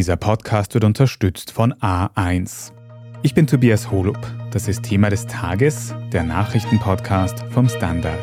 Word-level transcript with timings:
Dieser 0.00 0.16
Podcast 0.16 0.72
wird 0.72 0.84
unterstützt 0.84 1.50
von 1.50 1.74
A1. 1.74 2.72
Ich 3.20 3.34
bin 3.34 3.46
Tobias 3.46 3.90
Holub. 3.90 4.16
Das 4.50 4.66
ist 4.66 4.84
Thema 4.84 5.10
des 5.10 5.26
Tages, 5.26 5.94
der 6.10 6.22
Nachrichtenpodcast 6.22 7.44
vom 7.50 7.68
Standard. 7.68 8.18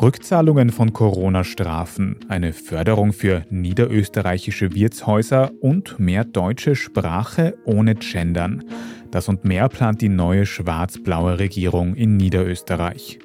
Rückzahlungen 0.00 0.70
von 0.70 0.92
Corona-Strafen, 0.92 2.20
eine 2.28 2.52
Förderung 2.52 3.12
für 3.12 3.44
niederösterreichische 3.50 4.72
Wirtshäuser 4.72 5.50
und 5.60 5.98
mehr 5.98 6.24
deutsche 6.24 6.76
Sprache 6.76 7.58
ohne 7.64 7.96
Gendern. 7.96 8.62
Das 9.10 9.28
und 9.28 9.44
mehr 9.44 9.68
plant 9.68 10.00
die 10.00 10.08
neue 10.08 10.46
schwarz-blaue 10.46 11.40
Regierung 11.40 11.96
in 11.96 12.16
Niederösterreich. 12.16 13.18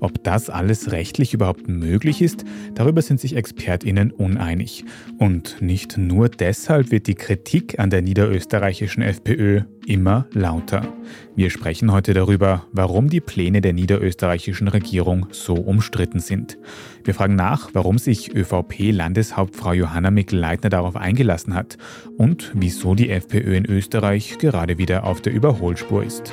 Ob 0.00 0.22
das 0.22 0.50
alles 0.50 0.92
rechtlich 0.92 1.32
überhaupt 1.34 1.68
möglich 1.68 2.20
ist, 2.20 2.44
darüber 2.74 3.02
sind 3.02 3.20
sich 3.20 3.36
Expertinnen 3.36 4.10
uneinig. 4.10 4.84
Und 5.18 5.60
nicht 5.60 5.96
nur 5.96 6.28
deshalb 6.28 6.90
wird 6.90 7.06
die 7.06 7.14
Kritik 7.14 7.78
an 7.78 7.90
der 7.90 8.02
niederösterreichischen 8.02 9.02
FPÖ 9.02 9.62
immer 9.86 10.26
lauter. 10.32 10.92
Wir 11.34 11.50
sprechen 11.50 11.92
heute 11.92 12.12
darüber, 12.12 12.66
warum 12.72 13.08
die 13.08 13.20
Pläne 13.20 13.60
der 13.60 13.72
niederösterreichischen 13.72 14.68
Regierung 14.68 15.26
so 15.30 15.54
umstritten 15.54 16.20
sind. 16.20 16.58
Wir 17.04 17.14
fragen 17.14 17.36
nach, 17.36 17.70
warum 17.72 17.98
sich 17.98 18.34
ÖVP-Landeshauptfrau 18.34 19.72
Johanna 19.72 20.10
Mikl-Leitner 20.10 20.70
darauf 20.70 20.96
eingelassen 20.96 21.54
hat 21.54 21.78
und 22.18 22.52
wieso 22.54 22.94
die 22.94 23.10
FPÖ 23.10 23.56
in 23.56 23.64
Österreich 23.64 24.38
gerade 24.38 24.78
wieder 24.78 25.04
auf 25.04 25.20
der 25.22 25.32
Überholspur 25.32 26.04
ist. 26.04 26.32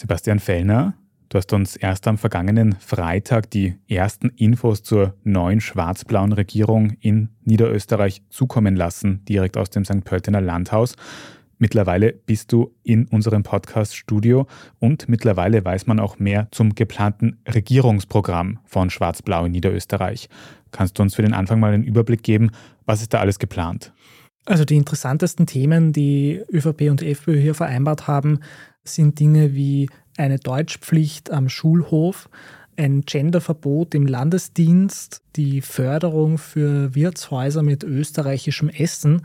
Sebastian 0.00 0.38
Fellner, 0.38 0.94
du 1.28 1.36
hast 1.36 1.52
uns 1.52 1.76
erst 1.76 2.08
am 2.08 2.16
vergangenen 2.16 2.74
Freitag 2.76 3.50
die 3.50 3.74
ersten 3.86 4.30
Infos 4.30 4.82
zur 4.82 5.14
neuen 5.24 5.60
schwarz-blauen 5.60 6.32
Regierung 6.32 6.94
in 7.00 7.28
Niederösterreich 7.44 8.22
zukommen 8.30 8.76
lassen, 8.76 9.22
direkt 9.26 9.58
aus 9.58 9.68
dem 9.68 9.84
St. 9.84 10.02
Pöltener 10.02 10.40
Landhaus. 10.40 10.96
Mittlerweile 11.58 12.14
bist 12.14 12.50
du 12.50 12.74
in 12.82 13.08
unserem 13.08 13.42
Podcast-Studio 13.42 14.46
und 14.78 15.06
mittlerweile 15.10 15.62
weiß 15.62 15.86
man 15.86 16.00
auch 16.00 16.18
mehr 16.18 16.48
zum 16.50 16.74
geplanten 16.74 17.36
Regierungsprogramm 17.46 18.60
von 18.64 18.88
Schwarz-Blau 18.88 19.44
in 19.44 19.52
Niederösterreich. 19.52 20.30
Kannst 20.70 20.98
du 20.98 21.02
uns 21.02 21.14
für 21.14 21.22
den 21.22 21.34
Anfang 21.34 21.60
mal 21.60 21.74
einen 21.74 21.84
Überblick 21.84 22.22
geben, 22.22 22.52
was 22.86 23.02
ist 23.02 23.12
da 23.12 23.20
alles 23.20 23.38
geplant? 23.38 23.92
Also 24.46 24.64
die 24.64 24.76
interessantesten 24.76 25.46
Themen, 25.46 25.92
die 25.92 26.42
ÖVP 26.52 26.90
und 26.90 27.02
FPÖ 27.02 27.38
hier 27.38 27.54
vereinbart 27.54 28.06
haben, 28.06 28.40
sind 28.84 29.20
Dinge 29.20 29.54
wie 29.54 29.88
eine 30.16 30.38
Deutschpflicht 30.38 31.30
am 31.30 31.48
Schulhof, 31.48 32.28
ein 32.76 33.02
Genderverbot 33.02 33.94
im 33.94 34.06
Landesdienst, 34.06 35.22
die 35.36 35.60
Förderung 35.60 36.38
für 36.38 36.94
Wirtshäuser 36.94 37.62
mit 37.62 37.84
österreichischem 37.84 38.70
Essen 38.70 39.22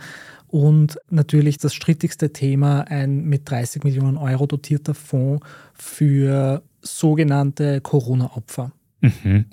und 0.48 0.98
natürlich 1.10 1.58
das 1.58 1.74
strittigste 1.74 2.32
Thema, 2.34 2.82
ein 2.82 3.26
mit 3.26 3.50
30 3.50 3.84
Millionen 3.84 4.18
Euro 4.18 4.46
dotierter 4.46 4.94
Fonds 4.94 5.46
für 5.74 6.64
sogenannte 6.82 7.82
Corona-Opfer. 7.82 8.72
Mhm. 9.02 9.46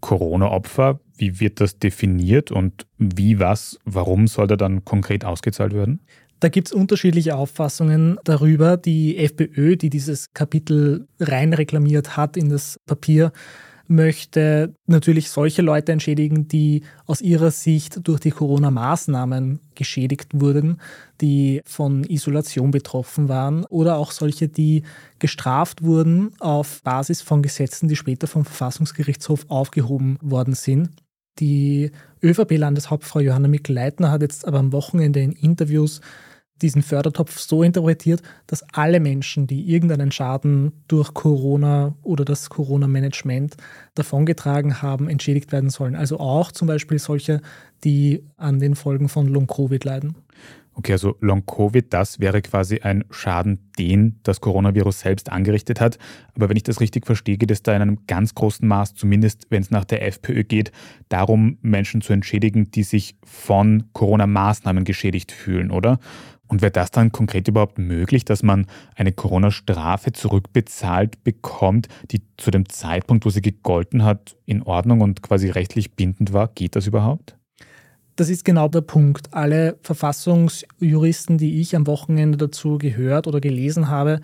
Corona-Opfer, 0.00 1.00
wie 1.16 1.40
wird 1.40 1.60
das 1.60 1.78
definiert 1.78 2.50
und 2.50 2.86
wie, 2.98 3.38
was, 3.38 3.78
warum 3.84 4.26
soll 4.26 4.46
da 4.46 4.56
dann 4.56 4.84
konkret 4.84 5.24
ausgezahlt 5.24 5.72
werden? 5.72 6.00
Da 6.40 6.48
gibt 6.48 6.68
es 6.68 6.72
unterschiedliche 6.72 7.34
Auffassungen 7.34 8.18
darüber. 8.22 8.76
Die 8.76 9.18
FPÖ, 9.18 9.76
die 9.76 9.90
dieses 9.90 10.32
Kapitel 10.34 11.08
rein 11.18 11.52
reklamiert 11.52 12.16
hat 12.16 12.36
in 12.36 12.48
das 12.48 12.78
Papier, 12.86 13.32
möchte 13.88 14.74
natürlich 14.86 15.30
solche 15.30 15.62
Leute 15.62 15.92
entschädigen, 15.92 16.46
die 16.46 16.82
aus 17.06 17.20
ihrer 17.20 17.50
Sicht 17.50 18.06
durch 18.06 18.20
die 18.20 18.30
Corona-Maßnahmen 18.30 19.60
geschädigt 19.74 20.28
wurden, 20.34 20.78
die 21.20 21.62
von 21.64 22.04
Isolation 22.04 22.70
betroffen 22.70 23.28
waren 23.28 23.64
oder 23.64 23.96
auch 23.96 24.12
solche, 24.12 24.48
die 24.48 24.82
gestraft 25.18 25.82
wurden 25.82 26.32
auf 26.38 26.82
Basis 26.82 27.22
von 27.22 27.42
Gesetzen, 27.42 27.88
die 27.88 27.96
später 27.96 28.26
vom 28.26 28.44
Verfassungsgerichtshof 28.44 29.46
aufgehoben 29.48 30.18
worden 30.20 30.54
sind. 30.54 30.90
Die 31.38 31.92
ÖVP-Landeshauptfrau 32.22 33.20
Johanna 33.20 33.48
Mikl-Leitner 33.48 34.10
hat 34.10 34.22
jetzt 34.22 34.46
aber 34.46 34.58
am 34.58 34.72
Wochenende 34.72 35.20
in 35.20 35.32
Interviews 35.32 36.00
diesen 36.62 36.82
Fördertopf 36.82 37.38
so 37.38 37.62
interpretiert, 37.62 38.22
dass 38.46 38.62
alle 38.72 39.00
Menschen, 39.00 39.46
die 39.46 39.70
irgendeinen 39.70 40.10
Schaden 40.12 40.72
durch 40.88 41.14
Corona 41.14 41.94
oder 42.02 42.24
das 42.24 42.50
Corona-Management 42.50 43.56
davongetragen 43.94 44.82
haben, 44.82 45.08
entschädigt 45.08 45.52
werden 45.52 45.70
sollen. 45.70 45.94
Also 45.94 46.20
auch 46.20 46.52
zum 46.52 46.68
Beispiel 46.68 46.98
solche, 46.98 47.40
die 47.84 48.24
an 48.36 48.60
den 48.60 48.74
Folgen 48.74 49.08
von 49.08 49.28
Long-Covid 49.28 49.84
leiden. 49.84 50.16
Okay, 50.78 50.92
also 50.92 51.16
Long-Covid, 51.20 51.92
das 51.92 52.20
wäre 52.20 52.40
quasi 52.40 52.78
ein 52.82 53.04
Schaden, 53.10 53.68
den 53.80 54.20
das 54.22 54.40
Coronavirus 54.40 55.00
selbst 55.00 55.28
angerichtet 55.28 55.80
hat. 55.80 55.98
Aber 56.36 56.48
wenn 56.48 56.56
ich 56.56 56.62
das 56.62 56.80
richtig 56.80 57.04
verstehe, 57.04 57.36
geht 57.36 57.50
es 57.50 57.64
da 57.64 57.74
in 57.74 57.82
einem 57.82 58.06
ganz 58.06 58.32
großen 58.36 58.66
Maß, 58.66 58.94
zumindest 58.94 59.48
wenn 59.50 59.60
es 59.60 59.72
nach 59.72 59.84
der 59.84 60.06
FPÖ 60.06 60.44
geht, 60.44 60.70
darum, 61.08 61.58
Menschen 61.62 62.00
zu 62.00 62.12
entschädigen, 62.12 62.70
die 62.70 62.84
sich 62.84 63.16
von 63.24 63.88
Corona-Maßnahmen 63.92 64.84
geschädigt 64.84 65.32
fühlen, 65.32 65.72
oder? 65.72 65.98
Und 66.48 66.62
wäre 66.62 66.72
das 66.72 66.90
dann 66.90 67.12
konkret 67.12 67.46
überhaupt 67.46 67.78
möglich, 67.78 68.24
dass 68.24 68.42
man 68.42 68.66
eine 68.96 69.12
Corona-Strafe 69.12 70.12
zurückbezahlt 70.12 71.22
bekommt, 71.22 71.88
die 72.10 72.22
zu 72.38 72.50
dem 72.50 72.68
Zeitpunkt, 72.68 73.26
wo 73.26 73.30
sie 73.30 73.42
gegolten 73.42 74.02
hat, 74.02 74.36
in 74.46 74.62
Ordnung 74.62 75.02
und 75.02 75.22
quasi 75.22 75.50
rechtlich 75.50 75.92
bindend 75.92 76.32
war? 76.32 76.48
Geht 76.48 76.74
das 76.74 76.86
überhaupt? 76.86 77.36
Das 78.16 78.30
ist 78.30 78.44
genau 78.44 78.66
der 78.66 78.80
Punkt. 78.80 79.32
Alle 79.32 79.78
Verfassungsjuristen, 79.82 81.38
die 81.38 81.60
ich 81.60 81.76
am 81.76 81.86
Wochenende 81.86 82.36
dazu 82.36 82.76
gehört 82.76 83.28
oder 83.28 83.40
gelesen 83.40 83.88
habe, 83.88 84.20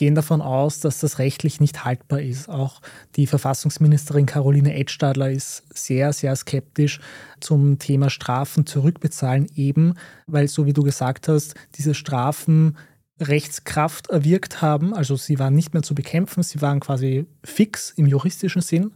gehen 0.00 0.14
davon 0.14 0.40
aus, 0.40 0.80
dass 0.80 0.98
das 1.00 1.18
rechtlich 1.18 1.60
nicht 1.60 1.84
haltbar 1.84 2.22
ist. 2.22 2.48
Auch 2.48 2.80
die 3.16 3.26
Verfassungsministerin 3.26 4.24
Caroline 4.24 4.74
Edstadler 4.74 5.30
ist 5.30 5.62
sehr, 5.74 6.14
sehr 6.14 6.34
skeptisch 6.36 7.00
zum 7.38 7.78
Thema 7.78 8.08
Strafen 8.08 8.64
zurückbezahlen, 8.64 9.46
eben 9.56 9.96
weil, 10.26 10.48
so 10.48 10.64
wie 10.64 10.72
du 10.72 10.82
gesagt 10.82 11.28
hast, 11.28 11.54
diese 11.74 11.92
Strafen 11.92 12.78
Rechtskraft 13.20 14.08
erwirkt 14.08 14.62
haben. 14.62 14.94
Also 14.94 15.16
sie 15.16 15.38
waren 15.38 15.54
nicht 15.54 15.74
mehr 15.74 15.82
zu 15.82 15.94
bekämpfen, 15.94 16.42
sie 16.42 16.62
waren 16.62 16.80
quasi 16.80 17.26
fix 17.44 17.90
im 17.90 18.06
juristischen 18.06 18.62
Sinn. 18.62 18.92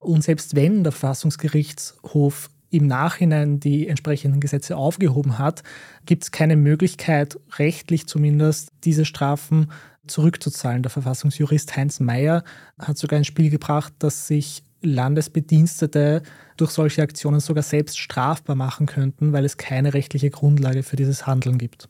Und 0.00 0.24
selbst 0.24 0.56
wenn 0.56 0.82
der 0.82 0.90
Verfassungsgerichtshof 0.90 2.50
im 2.70 2.86
Nachhinein 2.86 3.60
die 3.60 3.88
entsprechenden 3.88 4.40
Gesetze 4.40 4.76
aufgehoben 4.76 5.38
hat, 5.38 5.62
gibt 6.06 6.24
es 6.24 6.30
keine 6.30 6.56
Möglichkeit, 6.56 7.38
rechtlich 7.58 8.06
zumindest, 8.06 8.70
diese 8.84 9.04
Strafen 9.04 9.70
zurückzuzahlen. 10.06 10.82
Der 10.82 10.90
Verfassungsjurist 10.90 11.76
Heinz 11.76 12.00
Mayer 12.00 12.44
hat 12.78 12.96
sogar 12.96 13.18
ins 13.18 13.26
Spiel 13.26 13.50
gebracht, 13.50 13.92
dass 13.98 14.26
sich 14.26 14.62
Landesbedienstete 14.82 16.22
durch 16.56 16.70
solche 16.70 17.02
Aktionen 17.02 17.40
sogar 17.40 17.62
selbst 17.62 17.98
strafbar 17.98 18.56
machen 18.56 18.86
könnten, 18.86 19.32
weil 19.32 19.44
es 19.44 19.56
keine 19.56 19.94
rechtliche 19.94 20.30
Grundlage 20.30 20.82
für 20.82 20.96
dieses 20.96 21.26
Handeln 21.26 21.58
gibt. 21.58 21.88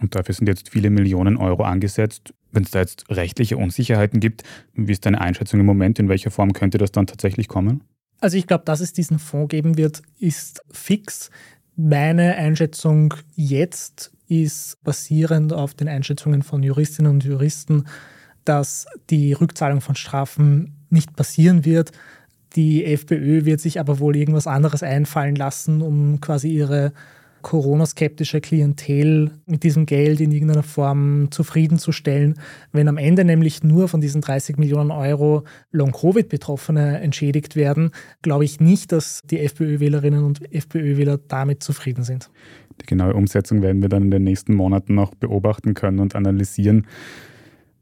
Und 0.00 0.14
dafür 0.14 0.34
sind 0.34 0.46
jetzt 0.46 0.68
viele 0.68 0.90
Millionen 0.90 1.36
Euro 1.36 1.62
angesetzt. 1.62 2.34
Wenn 2.52 2.64
es 2.64 2.70
da 2.70 2.80
jetzt 2.80 3.08
rechtliche 3.10 3.56
Unsicherheiten 3.56 4.20
gibt, 4.20 4.42
wie 4.74 4.92
ist 4.92 5.06
deine 5.06 5.20
Einschätzung 5.20 5.60
im 5.60 5.66
Moment? 5.66 5.98
In 5.98 6.08
welcher 6.08 6.30
Form 6.30 6.52
könnte 6.52 6.78
das 6.78 6.92
dann 6.92 7.06
tatsächlich 7.06 7.48
kommen? 7.48 7.82
Also 8.20 8.36
ich 8.36 8.46
glaube, 8.46 8.64
dass 8.64 8.80
es 8.80 8.92
diesen 8.92 9.18
Fonds 9.18 9.50
geben 9.50 9.76
wird, 9.76 10.02
ist 10.18 10.62
fix. 10.70 11.30
Meine 11.76 12.36
Einschätzung 12.36 13.14
jetzt 13.34 14.10
ist 14.28 14.82
basierend 14.82 15.52
auf 15.52 15.74
den 15.74 15.88
Einschätzungen 15.88 16.42
von 16.42 16.62
Juristinnen 16.62 17.12
und 17.12 17.24
Juristen, 17.24 17.84
dass 18.44 18.86
die 19.10 19.32
Rückzahlung 19.32 19.80
von 19.80 19.94
Strafen 19.94 20.74
nicht 20.90 21.14
passieren 21.16 21.64
wird. 21.64 21.92
Die 22.54 22.84
FPÖ 22.84 23.44
wird 23.44 23.60
sich 23.60 23.78
aber 23.78 23.98
wohl 23.98 24.16
irgendwas 24.16 24.46
anderes 24.46 24.82
einfallen 24.82 25.36
lassen, 25.36 25.82
um 25.82 26.20
quasi 26.20 26.48
ihre 26.48 26.92
Corona-skeptische 27.42 28.40
Klientel 28.40 29.30
mit 29.46 29.62
diesem 29.62 29.86
Geld 29.86 30.20
in 30.20 30.32
irgendeiner 30.32 30.62
Form 30.62 31.30
zufriedenzustellen. 31.30 32.34
Wenn 32.72 32.88
am 32.88 32.98
Ende 32.98 33.24
nämlich 33.24 33.62
nur 33.62 33.88
von 33.88 34.00
diesen 34.00 34.20
30 34.20 34.56
Millionen 34.56 34.90
Euro 34.90 35.44
Long-Covid-Betroffene 35.70 37.00
entschädigt 37.00 37.56
werden, 37.56 37.90
glaube 38.22 38.44
ich 38.44 38.60
nicht, 38.60 38.92
dass 38.92 39.20
die 39.24 39.40
FPÖ-Wählerinnen 39.40 40.24
und 40.24 40.52
FPÖ-Wähler 40.52 41.18
damit 41.28 41.62
zufrieden 41.62 42.02
sind. 42.02 42.30
Die 42.80 42.86
genaue 42.86 43.14
Umsetzung 43.14 43.62
werden 43.62 43.80
wir 43.80 43.88
dann 43.88 44.04
in 44.04 44.10
den 44.10 44.24
nächsten 44.24 44.54
Monaten 44.54 44.94
noch 44.94 45.14
beobachten 45.14 45.74
können 45.74 45.98
und 46.00 46.14
analysieren. 46.14 46.86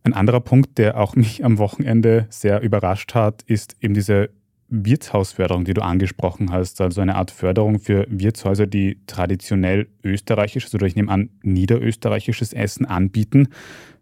Ein 0.05 0.13
anderer 0.13 0.41
Punkt, 0.41 0.77
der 0.77 1.01
auch 1.01 1.17
mich 1.17 1.45
am 1.45 1.59
Wochenende 1.59 2.27
sehr 2.29 2.61
überrascht 2.61 3.15
hat, 3.15 3.43
ist 3.47 3.77
eben 3.81 3.95
diese 3.95 4.29
Wirtshausförderung, 4.75 5.65
die 5.65 5.75
du 5.75 5.83
angesprochen 5.83 6.51
hast, 6.51 6.81
also 6.81 7.01
eine 7.01 7.15
Art 7.15 7.31
Förderung 7.31 7.79
für 7.79 8.07
Wirtshäuser, 8.09 8.67
die 8.67 8.99
traditionell 9.07 9.89
österreichisches 10.03 10.75
oder 10.75 10.87
ich 10.87 10.97
nehme 10.97 11.13
an 11.13 11.31
niederösterreichisches 11.43 12.53
Essen 12.53 12.87
anbieten. 12.87 13.49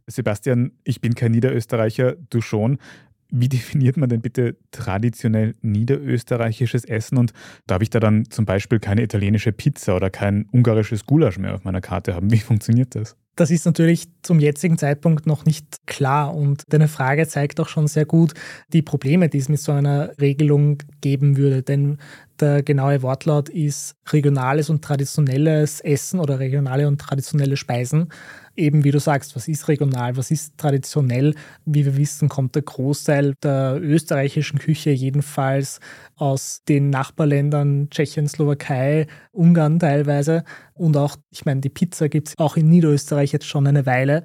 Sebastian, 0.06 0.72
ich 0.84 1.00
bin 1.00 1.14
kein 1.14 1.32
Niederösterreicher, 1.32 2.16
du 2.30 2.40
schon. 2.40 2.78
Wie 3.34 3.48
definiert 3.48 3.96
man 3.96 4.10
denn 4.10 4.20
bitte 4.20 4.56
traditionell 4.72 5.54
niederösterreichisches 5.62 6.84
Essen? 6.84 7.16
Und 7.16 7.32
darf 7.66 7.80
ich 7.80 7.88
da 7.88 7.98
dann 7.98 8.30
zum 8.30 8.44
Beispiel 8.44 8.78
keine 8.78 9.02
italienische 9.02 9.52
Pizza 9.52 9.96
oder 9.96 10.10
kein 10.10 10.46
ungarisches 10.52 11.06
Gulasch 11.06 11.38
mehr 11.38 11.54
auf 11.54 11.64
meiner 11.64 11.80
Karte 11.80 12.14
haben? 12.14 12.30
Wie 12.30 12.38
funktioniert 12.38 12.94
das? 12.94 13.16
Das 13.34 13.50
ist 13.50 13.64
natürlich 13.64 14.08
zum 14.20 14.40
jetzigen 14.40 14.76
Zeitpunkt 14.76 15.26
noch 15.26 15.46
nicht 15.46 15.86
klar 15.86 16.34
und 16.34 16.64
deine 16.68 16.86
Frage 16.86 17.26
zeigt 17.26 17.58
auch 17.60 17.68
schon 17.68 17.88
sehr 17.88 18.04
gut 18.04 18.34
die 18.74 18.82
Probleme, 18.82 19.30
die 19.30 19.38
es 19.38 19.48
mit 19.48 19.58
so 19.58 19.72
einer 19.72 20.12
Regelung 20.20 20.82
geben 21.00 21.38
würde. 21.38 21.62
Denn 21.62 21.96
der 22.38 22.62
genaue 22.62 23.00
Wortlaut 23.00 23.48
ist 23.48 23.94
regionales 24.10 24.68
und 24.68 24.84
traditionelles 24.84 25.80
Essen 25.80 26.20
oder 26.20 26.40
regionale 26.40 26.86
und 26.86 27.00
traditionelle 27.00 27.56
Speisen 27.56 28.08
eben 28.56 28.84
wie 28.84 28.90
du 28.90 29.00
sagst, 29.00 29.34
was 29.36 29.48
ist 29.48 29.68
regional, 29.68 30.16
was 30.16 30.30
ist 30.30 30.56
traditionell. 30.58 31.34
Wie 31.64 31.84
wir 31.84 31.96
wissen, 31.96 32.28
kommt 32.28 32.54
der 32.54 32.62
Großteil 32.62 33.34
der 33.42 33.78
österreichischen 33.80 34.58
Küche 34.58 34.90
jedenfalls 34.90 35.80
aus 36.16 36.62
den 36.68 36.90
Nachbarländern 36.90 37.88
Tschechien, 37.90 38.28
Slowakei, 38.28 39.06
Ungarn 39.32 39.78
teilweise. 39.78 40.44
Und 40.74 40.96
auch, 40.96 41.16
ich 41.30 41.44
meine, 41.44 41.60
die 41.60 41.70
Pizza 41.70 42.08
gibt 42.08 42.28
es 42.28 42.38
auch 42.38 42.56
in 42.56 42.68
Niederösterreich 42.68 43.32
jetzt 43.32 43.46
schon 43.46 43.66
eine 43.66 43.86
Weile. 43.86 44.22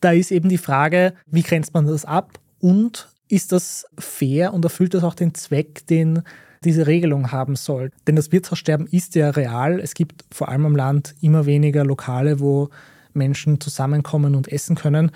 Da 0.00 0.12
ist 0.12 0.30
eben 0.30 0.48
die 0.48 0.58
Frage, 0.58 1.14
wie 1.26 1.42
grenzt 1.42 1.74
man 1.74 1.86
das 1.86 2.04
ab 2.04 2.38
und 2.60 3.08
ist 3.28 3.52
das 3.52 3.86
fair 3.98 4.54
und 4.54 4.64
erfüllt 4.64 4.94
das 4.94 5.04
auch 5.04 5.14
den 5.14 5.34
Zweck, 5.34 5.86
den 5.86 6.22
diese 6.64 6.86
Regelung 6.86 7.30
haben 7.30 7.56
soll. 7.56 7.90
Denn 8.06 8.16
das 8.16 8.32
Wirtshaussterben 8.32 8.86
ist 8.86 9.14
ja 9.14 9.30
real. 9.30 9.78
Es 9.80 9.94
gibt 9.94 10.24
vor 10.32 10.48
allem 10.48 10.66
am 10.66 10.76
Land 10.76 11.14
immer 11.20 11.46
weniger 11.46 11.84
Lokale, 11.84 12.40
wo 12.40 12.70
Menschen 13.18 13.60
zusammenkommen 13.60 14.34
und 14.34 14.50
essen 14.50 14.76
können. 14.76 15.10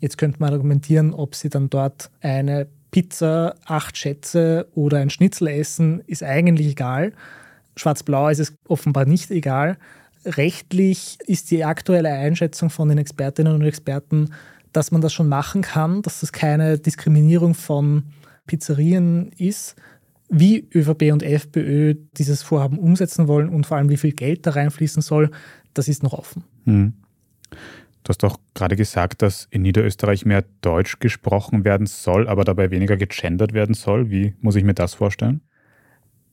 Jetzt 0.00 0.18
könnte 0.18 0.40
man 0.40 0.52
argumentieren, 0.52 1.14
ob 1.14 1.34
sie 1.34 1.48
dann 1.48 1.70
dort 1.70 2.10
eine 2.20 2.66
Pizza, 2.90 3.56
acht 3.64 3.96
Schätze 3.96 4.68
oder 4.74 4.98
ein 4.98 5.10
Schnitzel 5.10 5.48
essen, 5.48 6.00
ist 6.06 6.22
eigentlich 6.22 6.68
egal. 6.68 7.12
Schwarz-Blau 7.76 8.28
ist 8.28 8.38
es 8.38 8.54
offenbar 8.68 9.04
nicht 9.04 9.30
egal. 9.30 9.78
Rechtlich 10.24 11.18
ist 11.26 11.50
die 11.50 11.64
aktuelle 11.64 12.10
Einschätzung 12.10 12.70
von 12.70 12.88
den 12.88 12.98
Expertinnen 12.98 13.52
und 13.52 13.62
Experten, 13.62 14.30
dass 14.72 14.90
man 14.90 15.00
das 15.00 15.12
schon 15.12 15.28
machen 15.28 15.62
kann, 15.62 16.02
dass 16.02 16.20
das 16.20 16.32
keine 16.32 16.78
Diskriminierung 16.78 17.54
von 17.54 18.04
Pizzerien 18.46 19.32
ist. 19.38 19.76
Wie 20.28 20.68
ÖVP 20.74 21.12
und 21.12 21.22
FPÖ 21.22 21.94
dieses 22.16 22.42
Vorhaben 22.42 22.78
umsetzen 22.78 23.28
wollen 23.28 23.48
und 23.48 23.66
vor 23.66 23.76
allem 23.76 23.90
wie 23.90 23.96
viel 23.96 24.12
Geld 24.12 24.46
da 24.46 24.52
reinfließen 24.52 25.02
soll, 25.02 25.30
das 25.74 25.88
ist 25.88 26.02
noch 26.02 26.12
offen. 26.12 26.44
Hm. 26.64 26.94
Du 27.50 28.10
hast 28.10 28.22
auch 28.22 28.38
gerade 28.52 28.76
gesagt, 28.76 29.22
dass 29.22 29.48
in 29.50 29.62
Niederösterreich 29.62 30.26
mehr 30.26 30.44
Deutsch 30.60 30.98
gesprochen 30.98 31.64
werden 31.64 31.86
soll, 31.86 32.28
aber 32.28 32.44
dabei 32.44 32.70
weniger 32.70 32.98
gegendert 32.98 33.54
werden 33.54 33.74
soll. 33.74 34.10
Wie 34.10 34.34
muss 34.40 34.56
ich 34.56 34.64
mir 34.64 34.74
das 34.74 34.92
vorstellen? 34.92 35.40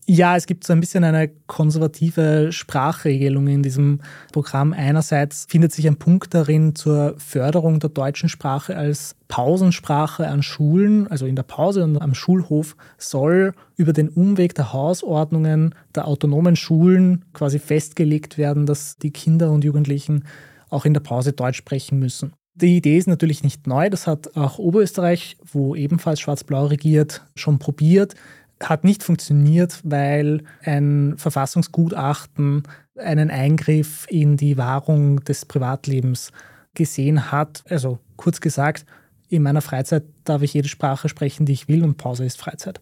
Ja, 0.07 0.35
es 0.35 0.47
gibt 0.47 0.65
so 0.65 0.73
ein 0.73 0.79
bisschen 0.79 1.03
eine 1.03 1.29
konservative 1.47 2.51
Sprachregelung 2.51 3.47
in 3.47 3.63
diesem 3.63 4.01
Programm. 4.33 4.73
Einerseits 4.73 5.45
findet 5.47 5.71
sich 5.71 5.87
ein 5.87 5.97
Punkt 5.97 6.33
darin 6.33 6.75
zur 6.75 7.15
Förderung 7.17 7.79
der 7.79 7.91
deutschen 7.91 8.27
Sprache 8.27 8.75
als 8.75 9.15
Pausensprache 9.27 10.27
an 10.27 10.43
Schulen, 10.43 11.07
also 11.07 11.27
in 11.27 11.37
der 11.37 11.43
Pause 11.43 11.83
und 11.83 12.01
am 12.01 12.15
Schulhof 12.15 12.75
soll 12.97 13.53
über 13.77 13.93
den 13.93 14.09
Umweg 14.09 14.55
der 14.55 14.73
Hausordnungen 14.73 15.75
der 15.95 16.07
autonomen 16.07 16.57
Schulen 16.57 17.23
quasi 17.31 17.59
festgelegt 17.59 18.37
werden, 18.37 18.65
dass 18.65 18.97
die 18.97 19.11
Kinder 19.11 19.51
und 19.51 19.63
Jugendlichen 19.63 20.25
auch 20.71 20.85
in 20.85 20.93
der 20.95 21.01
Pause 21.01 21.33
Deutsch 21.33 21.57
sprechen 21.57 21.99
müssen. 21.99 22.33
Die 22.55 22.77
Idee 22.77 22.97
ist 22.97 23.07
natürlich 23.07 23.43
nicht 23.43 23.67
neu, 23.67 23.89
das 23.89 24.07
hat 24.07 24.35
auch 24.35 24.57
Oberösterreich, 24.57 25.37
wo 25.43 25.75
ebenfalls 25.75 26.19
Schwarz-Blau 26.19 26.65
regiert, 26.65 27.25
schon 27.35 27.59
probiert. 27.59 28.15
Hat 28.61 28.83
nicht 28.83 29.03
funktioniert, 29.03 29.79
weil 29.83 30.43
ein 30.63 31.15
Verfassungsgutachten 31.17 32.63
einen 32.97 33.29
Eingriff 33.31 34.05
in 34.09 34.37
die 34.37 34.57
Wahrung 34.57 35.23
des 35.23 35.45
Privatlebens 35.45 36.31
gesehen 36.73 37.31
hat. 37.31 37.63
Also 37.69 37.99
kurz 38.17 38.41
gesagt, 38.41 38.85
in 39.29 39.43
meiner 39.43 39.61
Freizeit 39.61 40.03
darf 40.25 40.41
ich 40.41 40.53
jede 40.53 40.67
Sprache 40.67 41.09
sprechen, 41.09 41.45
die 41.45 41.53
ich 41.53 41.67
will 41.67 41.83
und 41.83 41.97
Pause 41.97 42.25
ist 42.25 42.37
Freizeit. 42.37 42.81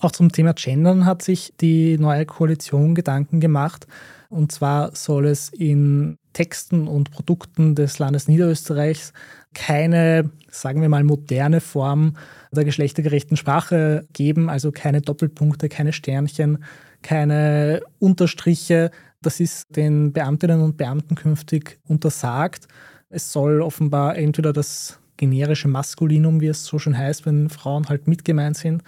Auch 0.00 0.10
zum 0.10 0.32
Thema 0.32 0.52
Gendern 0.52 1.06
hat 1.06 1.22
sich 1.22 1.54
die 1.60 1.96
neue 1.96 2.26
Koalition 2.26 2.96
Gedanken 2.96 3.38
gemacht. 3.38 3.86
Und 4.32 4.50
zwar 4.50 4.96
soll 4.96 5.26
es 5.26 5.50
in 5.50 6.16
Texten 6.32 6.88
und 6.88 7.10
Produkten 7.10 7.74
des 7.74 7.98
Landes 7.98 8.28
Niederösterreichs 8.28 9.12
keine, 9.52 10.30
sagen 10.50 10.80
wir 10.80 10.88
mal, 10.88 11.04
moderne 11.04 11.60
Form 11.60 12.14
der 12.50 12.64
geschlechtergerechten 12.64 13.36
Sprache 13.36 14.06
geben, 14.14 14.48
also 14.48 14.72
keine 14.72 15.02
Doppelpunkte, 15.02 15.68
keine 15.68 15.92
Sternchen, 15.92 16.64
keine 17.02 17.82
Unterstriche. 17.98 18.90
Das 19.20 19.38
ist 19.38 19.76
den 19.76 20.14
Beamtinnen 20.14 20.62
und 20.62 20.78
Beamten 20.78 21.14
künftig 21.14 21.78
untersagt. 21.86 22.68
Es 23.10 23.32
soll 23.32 23.60
offenbar 23.60 24.16
entweder 24.16 24.54
das 24.54 24.98
generische 25.18 25.68
Maskulinum, 25.68 26.40
wie 26.40 26.48
es 26.48 26.64
so 26.64 26.78
schön 26.78 26.96
heißt, 26.96 27.26
wenn 27.26 27.50
Frauen 27.50 27.90
halt 27.90 28.08
mit 28.08 28.24
gemeint 28.24 28.56
sind, 28.56 28.82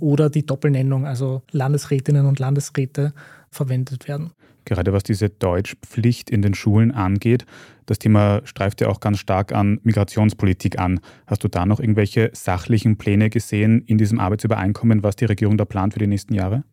oder 0.00 0.28
die 0.28 0.44
Doppelnennung, 0.44 1.06
also 1.06 1.42
Landesrätinnen 1.52 2.26
und 2.26 2.40
Landesräte, 2.40 3.12
verwendet 3.50 4.08
werden 4.08 4.32
gerade 4.68 4.92
was 4.92 5.02
diese 5.02 5.28
Deutschpflicht 5.28 6.30
in 6.30 6.42
den 6.42 6.54
Schulen 6.54 6.92
angeht. 6.92 7.44
Das 7.86 7.98
Thema 7.98 8.42
streift 8.44 8.80
ja 8.80 8.88
auch 8.88 9.00
ganz 9.00 9.18
stark 9.18 9.52
an 9.52 9.80
Migrationspolitik 9.82 10.78
an. 10.78 11.00
Hast 11.26 11.42
du 11.42 11.48
da 11.48 11.66
noch 11.66 11.80
irgendwelche 11.80 12.30
sachlichen 12.34 12.98
Pläne 12.98 13.30
gesehen 13.30 13.82
in 13.86 13.98
diesem 13.98 14.20
Arbeitsübereinkommen, 14.20 15.02
was 15.02 15.16
die 15.16 15.24
Regierung 15.24 15.56
da 15.56 15.64
plant 15.64 15.94
für 15.94 15.98
die 15.98 16.06
nächsten 16.06 16.34
Jahre? 16.34 16.64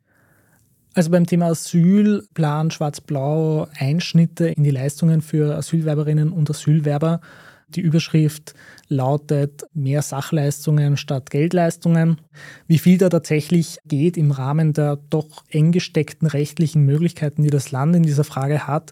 Also 0.93 1.11
beim 1.11 1.25
Thema 1.25 1.47
Asyl 1.47 2.25
plant 2.33 2.73
Schwarz-Blau 2.73 3.67
Einschnitte 3.77 4.47
in 4.47 4.63
die 4.63 4.71
Leistungen 4.71 5.21
für 5.21 5.55
Asylwerberinnen 5.55 6.31
und 6.31 6.49
Asylwerber. 6.49 7.19
Die 7.67 7.81
Überschrift 7.81 8.53
lautet 8.87 9.65
mehr 9.73 10.01
Sachleistungen 10.01 10.97
statt 10.97 11.29
Geldleistungen. 11.29 12.21
Wie 12.67 12.77
viel 12.77 12.97
da 12.97 13.09
tatsächlich 13.09 13.79
geht 13.85 14.17
im 14.17 14.31
Rahmen 14.31 14.73
der 14.73 14.97
doch 15.09 15.43
eng 15.49 15.71
gesteckten 15.71 16.27
rechtlichen 16.27 16.85
Möglichkeiten, 16.85 17.43
die 17.43 17.49
das 17.49 17.71
Land 17.71 17.95
in 17.95 18.03
dieser 18.03 18.23
Frage 18.23 18.67
hat, 18.67 18.91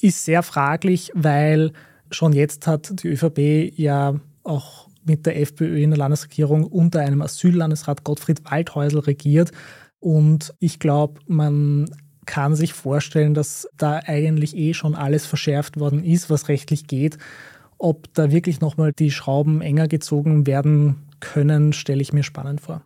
ist 0.00 0.24
sehr 0.24 0.42
fraglich, 0.42 1.10
weil 1.14 1.72
schon 2.10 2.32
jetzt 2.32 2.66
hat 2.66 3.02
die 3.02 3.08
ÖVP 3.08 3.78
ja 3.78 4.20
auch 4.42 4.88
mit 5.04 5.26
der 5.26 5.40
FPÖ 5.40 5.82
in 5.82 5.90
der 5.90 5.98
Landesregierung 5.98 6.64
unter 6.64 7.00
einem 7.00 7.22
Asyllandesrat 7.22 8.04
Gottfried 8.04 8.44
Waldhäusl 8.50 8.98
regiert. 8.98 9.52
Und 10.00 10.54
ich 10.58 10.78
glaube, 10.78 11.20
man 11.26 11.88
kann 12.26 12.56
sich 12.56 12.72
vorstellen, 12.72 13.34
dass 13.34 13.68
da 13.76 14.00
eigentlich 14.04 14.56
eh 14.56 14.74
schon 14.74 14.94
alles 14.94 15.26
verschärft 15.26 15.78
worden 15.78 16.04
ist, 16.04 16.28
was 16.28 16.48
rechtlich 16.48 16.86
geht. 16.86 17.18
Ob 17.78 18.12
da 18.14 18.30
wirklich 18.30 18.60
nochmal 18.60 18.92
die 18.92 19.10
Schrauben 19.10 19.60
enger 19.60 19.88
gezogen 19.88 20.46
werden 20.46 20.96
können, 21.20 21.72
stelle 21.72 22.00
ich 22.00 22.12
mir 22.12 22.22
spannend 22.22 22.60
vor. 22.60 22.82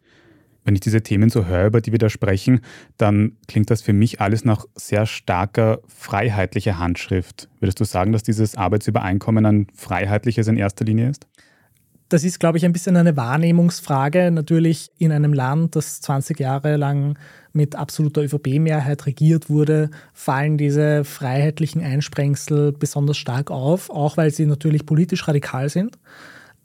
Wenn 0.65 0.75
ich 0.75 0.81
diese 0.81 1.03
Themen 1.03 1.31
so 1.31 1.47
höre, 1.47 1.67
über 1.67 1.81
die 1.81 1.93
wir 1.93 1.99
da 1.99 2.11
sprechen, 2.11 2.61
dann 2.97 3.33
klingt 3.49 3.71
das 3.71 3.81
für 3.83 3.93
mich 3.93 4.21
alles 4.21 4.45
nach 4.45 4.67
sehr 4.75 5.07
starker 5.07 5.81
freiheitlicher 5.89 6.79
Handschrift. 6.79 7.49
Würdest 7.61 7.81
du 7.81 7.85
sagen, 7.85 8.13
dass 8.13 8.23
dieses 8.23 8.57
Arbeitsübereinkommen 8.57 9.47
ein 9.47 9.67
freiheitliches 9.75 10.49
in 10.49 10.57
erster 10.57 10.85
Linie 10.85 11.11
ist? 11.11 11.27
Das 12.11 12.25
ist, 12.25 12.41
glaube 12.41 12.59
ich, 12.59 12.65
ein 12.65 12.73
bisschen 12.73 12.97
eine 12.97 13.17
Wahrnehmungsfrage. 13.17 14.33
Natürlich 14.33 14.91
in 14.99 15.13
einem 15.13 15.33
Land, 15.33 15.77
das 15.77 16.01
20 16.01 16.41
Jahre 16.41 16.75
lang 16.75 17.17
mit 17.53 17.77
absoluter 17.77 18.23
ÖVP-Mehrheit 18.23 19.07
regiert 19.07 19.49
wurde, 19.49 19.91
fallen 20.13 20.59
diese 20.59 21.05
freiheitlichen 21.05 21.81
Einsprengsel 21.83 22.73
besonders 22.73 23.17
stark 23.17 23.53
auf, 23.53 23.91
auch 23.91 24.17
weil 24.17 24.33
sie 24.33 24.47
natürlich 24.47 24.87
politisch 24.87 25.29
radikal 25.29 25.69
sind. 25.69 25.99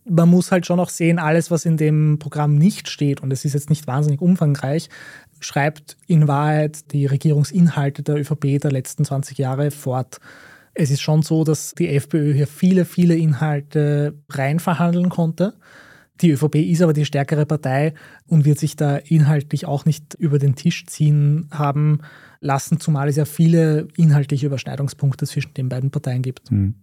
Man 0.04 0.30
muss 0.30 0.52
halt 0.52 0.66
schon 0.66 0.80
auch 0.80 0.90
sehen, 0.90 1.20
alles, 1.20 1.52
was 1.52 1.66
in 1.66 1.78
dem 1.78 2.18
Programm 2.18 2.56
nicht 2.56 2.90
steht, 2.90 3.22
und 3.22 3.32
es 3.32 3.46
ist 3.46 3.54
jetzt 3.54 3.70
nicht 3.70 3.86
wahnsinnig 3.86 4.22
umfangreich, 4.22 4.90
schreibt 5.40 5.96
in 6.08 6.28
Wahrheit 6.28 6.92
die 6.92 7.06
Regierungsinhalte 7.06 8.02
der 8.02 8.16
ÖVP 8.16 8.60
der 8.60 8.72
letzten 8.72 9.06
20 9.06 9.38
Jahre 9.38 9.70
fort. 9.70 10.20
Es 10.76 10.92
ist 10.92 11.02
schon 11.02 11.22
so, 11.22 11.44
dass 11.46 11.74
die 11.74 11.88
FPÖ 11.88 12.34
hier 12.34 12.48
viele, 12.48 12.84
viele 12.84 13.16
Inhalte 13.16 14.14
reinverhandeln 14.30 15.10
konnte. 15.10 15.56
Die 16.22 16.32
ÖVP 16.32 16.56
ist 16.56 16.82
aber 16.82 16.94
die 16.94 17.06
stärkere 17.06 17.46
Partei 17.46 17.94
und 18.28 18.46
wird 18.46 18.60
sich 18.60 18.76
da 18.76 18.98
inhaltlich 18.98 19.66
auch 19.66 19.86
nicht 19.86 20.14
über 20.16 20.38
den 20.38 20.56
Tisch 20.56 20.86
ziehen 20.86 21.48
haben 21.52 22.00
lassen, 22.40 22.80
zumal 22.80 23.08
es 23.08 23.16
ja 23.16 23.26
viele 23.26 23.88
inhaltliche 23.98 24.46
Überschneidungspunkte 24.46 25.26
zwischen 25.26 25.54
den 25.54 25.70
beiden 25.70 25.92
Parteien 25.92 26.22
gibt. 26.22 26.52
Mhm. 26.52 26.76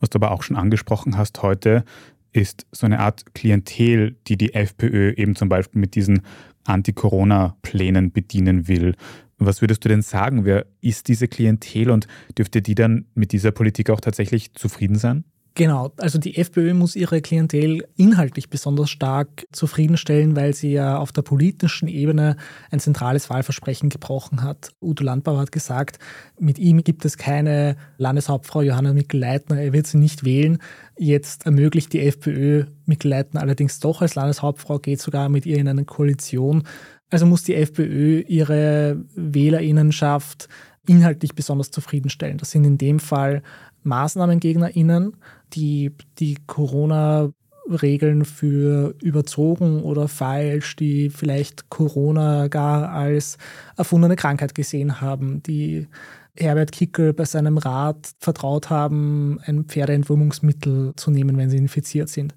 Was 0.00 0.10
du 0.10 0.16
aber 0.16 0.30
auch 0.30 0.42
schon 0.42 0.56
angesprochen 0.56 1.16
hast 1.16 1.42
heute, 1.42 1.84
ist 2.32 2.66
so 2.72 2.86
eine 2.86 3.00
Art 3.00 3.34
Klientel, 3.34 4.16
die 4.26 4.36
die 4.36 4.54
FPÖ 4.54 5.12
eben 5.14 5.36
zum 5.36 5.48
Beispiel 5.48 5.80
mit 5.80 5.94
diesen 5.94 6.22
Anti-Corona-Plänen 6.64 8.12
bedienen 8.12 8.68
will. 8.68 8.94
Was 9.38 9.60
würdest 9.60 9.84
du 9.84 9.88
denn 9.88 10.02
sagen? 10.02 10.44
Wer 10.44 10.66
ist 10.80 11.08
diese 11.08 11.28
Klientel 11.28 11.90
und 11.90 12.08
dürfte 12.36 12.60
die 12.60 12.74
dann 12.74 13.06
mit 13.14 13.32
dieser 13.32 13.52
Politik 13.52 13.90
auch 13.90 14.00
tatsächlich 14.00 14.52
zufrieden 14.54 14.96
sein? 14.96 15.24
Genau, 15.58 15.90
also 15.96 16.20
die 16.20 16.36
FPÖ 16.36 16.72
muss 16.72 16.94
ihre 16.94 17.20
Klientel 17.20 17.84
inhaltlich 17.96 18.48
besonders 18.48 18.90
stark 18.90 19.44
zufriedenstellen, 19.50 20.36
weil 20.36 20.54
sie 20.54 20.70
ja 20.70 20.98
auf 20.98 21.10
der 21.10 21.22
politischen 21.22 21.88
Ebene 21.88 22.36
ein 22.70 22.78
zentrales 22.78 23.28
Wahlversprechen 23.28 23.88
gebrochen 23.88 24.44
hat. 24.44 24.70
Udo 24.80 25.02
Landbauer 25.02 25.40
hat 25.40 25.50
gesagt, 25.50 25.98
mit 26.38 26.60
ihm 26.60 26.84
gibt 26.84 27.04
es 27.04 27.18
keine 27.18 27.76
Landeshauptfrau 27.96 28.62
Johanna 28.62 28.92
Mikl-Leitner, 28.92 29.60
er 29.60 29.72
wird 29.72 29.88
sie 29.88 29.98
nicht 29.98 30.24
wählen. 30.24 30.58
Jetzt 30.96 31.44
ermöglicht 31.44 31.92
die 31.92 32.02
FPÖ 32.02 32.66
Mikl-Leitner 32.86 33.40
allerdings 33.40 33.80
doch 33.80 34.00
als 34.00 34.14
Landeshauptfrau, 34.14 34.78
geht 34.78 35.00
sogar 35.00 35.28
mit 35.28 35.44
ihr 35.44 35.58
in 35.58 35.66
eine 35.66 35.84
Koalition. 35.84 36.68
Also 37.10 37.26
muss 37.26 37.42
die 37.42 37.56
FPÖ 37.56 38.20
ihre 38.28 39.04
Wählerinnenschaft 39.16 40.48
inhaltlich 40.88 41.34
besonders 41.34 41.70
zufriedenstellen. 41.70 42.38
Das 42.38 42.50
sind 42.50 42.64
in 42.64 42.78
dem 42.78 42.98
Fall 42.98 43.42
MaßnahmengegnerInnen, 43.82 45.16
die 45.52 45.92
die 46.18 46.36
Corona-Regeln 46.46 48.24
für 48.24 48.94
überzogen 49.02 49.82
oder 49.82 50.08
falsch, 50.08 50.76
die 50.76 51.10
vielleicht 51.10 51.70
Corona 51.70 52.48
gar 52.48 52.90
als 52.90 53.38
erfundene 53.76 54.16
Krankheit 54.16 54.54
gesehen 54.54 55.00
haben, 55.00 55.42
die 55.42 55.88
Herbert 56.36 56.72
Kickel 56.72 57.12
bei 57.12 57.24
seinem 57.24 57.58
Rat 57.58 58.12
vertraut 58.20 58.70
haben, 58.70 59.40
ein 59.44 59.64
Pferdeentwurmungsmittel 59.64 60.92
zu 60.96 61.10
nehmen, 61.10 61.36
wenn 61.36 61.50
sie 61.50 61.56
infiziert 61.56 62.08
sind. 62.08 62.34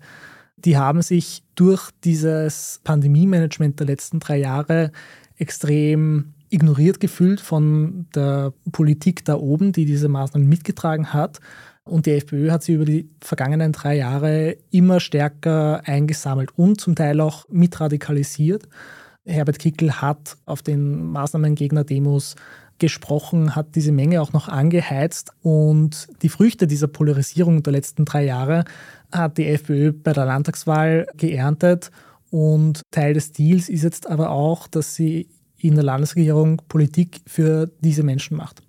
Die 0.57 0.77
haben 0.77 1.01
sich 1.01 1.43
durch 1.55 1.89
dieses 2.03 2.81
Pandemie-Management 2.83 3.79
der 3.79 3.87
letzten 3.87 4.19
drei 4.19 4.37
Jahre 4.37 4.91
extrem 5.37 6.33
ignoriert 6.51 6.99
gefühlt 6.99 7.41
von 7.41 8.07
der 8.13 8.53
Politik 8.71 9.25
da 9.25 9.35
oben, 9.35 9.71
die 9.71 9.85
diese 9.85 10.09
Maßnahmen 10.09 10.47
mitgetragen 10.47 11.13
hat. 11.13 11.39
Und 11.83 12.05
die 12.05 12.11
FPÖ 12.11 12.51
hat 12.51 12.63
sie 12.63 12.73
über 12.73 12.85
die 12.85 13.09
vergangenen 13.21 13.71
drei 13.71 13.97
Jahre 13.97 14.57
immer 14.69 14.99
stärker 14.99 15.81
eingesammelt 15.85 16.51
und 16.55 16.79
zum 16.79 16.95
Teil 16.95 17.19
auch 17.21 17.45
mitradikalisiert. 17.49 18.67
Herbert 19.25 19.59
Kickel 19.59 20.01
hat 20.01 20.37
auf 20.45 20.61
den 20.61 21.05
Maßnahmengegner-Demos 21.05 22.35
gesprochen, 22.79 23.55
hat 23.55 23.75
diese 23.75 23.91
Menge 23.91 24.21
auch 24.21 24.33
noch 24.33 24.47
angeheizt 24.47 25.31
und 25.43 26.07
die 26.23 26.29
Früchte 26.29 26.65
dieser 26.65 26.87
Polarisierung 26.87 27.61
der 27.61 27.73
letzten 27.73 28.05
drei 28.05 28.25
Jahre 28.25 28.65
hat 29.11 29.37
die 29.37 29.47
FPÖ 29.47 29.91
bei 29.91 30.13
der 30.13 30.25
Landtagswahl 30.25 31.05
geerntet 31.15 31.91
und 32.31 32.81
Teil 32.89 33.13
des 33.13 33.33
Deals 33.33 33.69
ist 33.69 33.83
jetzt 33.83 34.09
aber 34.09 34.31
auch, 34.31 34.67
dass 34.67 34.95
sie 34.95 35.29
in 35.63 35.75
der 35.75 35.83
Landesregierung 35.83 36.61
Politik 36.67 37.21
für 37.25 37.71
diese 37.81 38.03
Menschen 38.03 38.37
macht. 38.37 38.61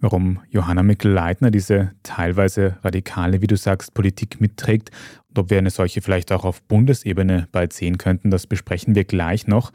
Warum 0.00 0.40
Johanna 0.48 0.82
Mikl-Leitner 0.82 1.50
diese 1.50 1.92
teilweise 2.02 2.78
radikale, 2.82 3.42
wie 3.42 3.46
du 3.46 3.56
sagst, 3.56 3.92
Politik 3.92 4.40
mitträgt 4.40 4.90
und 5.28 5.38
ob 5.38 5.50
wir 5.50 5.58
eine 5.58 5.70
solche 5.70 6.00
vielleicht 6.00 6.32
auch 6.32 6.44
auf 6.44 6.62
Bundesebene 6.62 7.48
bald 7.52 7.74
sehen 7.74 7.98
könnten, 7.98 8.30
das 8.30 8.46
besprechen 8.46 8.94
wir 8.94 9.04
gleich 9.04 9.46
noch. 9.46 9.72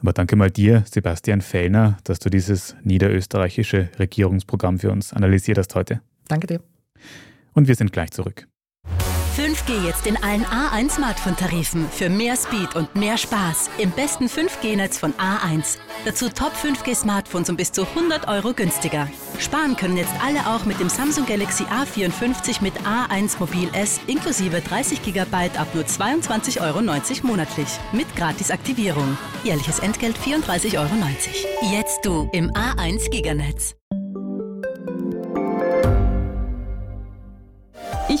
Aber 0.00 0.12
danke 0.12 0.36
mal 0.36 0.50
dir, 0.50 0.84
Sebastian 0.88 1.40
Fellner, 1.40 1.98
dass 2.04 2.20
du 2.20 2.30
dieses 2.30 2.76
niederösterreichische 2.84 3.88
Regierungsprogramm 3.98 4.78
für 4.78 4.92
uns 4.92 5.12
analysiert 5.12 5.58
hast 5.58 5.74
heute. 5.74 6.02
Danke 6.28 6.46
dir. 6.46 6.60
Und 7.52 7.68
wir 7.68 7.74
sind 7.74 7.92
gleich 7.92 8.10
zurück. 8.10 8.46
5G 9.36 9.84
jetzt 9.84 10.06
in 10.06 10.16
allen 10.22 10.44
A1 10.44 10.90
Smartphone-Tarifen 10.90 11.88
für 11.88 12.08
mehr 12.08 12.36
Speed 12.36 12.76
und 12.76 12.94
mehr 12.94 13.18
Spaß 13.18 13.68
im 13.78 13.90
besten 13.90 14.26
5G-Netz 14.26 14.96
von 14.96 15.12
A1. 15.14 15.78
Dazu 16.04 16.28
Top 16.28 16.52
5G-Smartphones 16.54 17.50
um 17.50 17.56
bis 17.56 17.72
zu 17.72 17.84
100 17.84 18.28
Euro 18.28 18.52
günstiger. 18.52 19.08
Sparen 19.40 19.74
können 19.74 19.96
jetzt 19.96 20.12
alle 20.24 20.46
auch 20.46 20.64
mit 20.66 20.78
dem 20.78 20.88
Samsung 20.88 21.26
Galaxy 21.26 21.64
A54 21.64 22.62
mit 22.62 22.74
A1 22.82 23.40
Mobil 23.40 23.68
S 23.72 24.00
inklusive 24.06 24.60
30 24.60 25.02
GB 25.02 25.34
ab 25.58 25.66
nur 25.74 25.82
22,90 25.82 26.60
Euro 26.60 27.26
monatlich 27.26 27.68
mit 27.90 28.06
Gratisaktivierung. 28.14 29.18
Jährliches 29.42 29.80
Entgelt 29.80 30.16
34,90 30.16 30.78
Euro. 30.78 30.90
Jetzt 31.72 32.06
du 32.06 32.30
im 32.32 32.52
A1 32.52 33.10
Giganetz. 33.10 33.74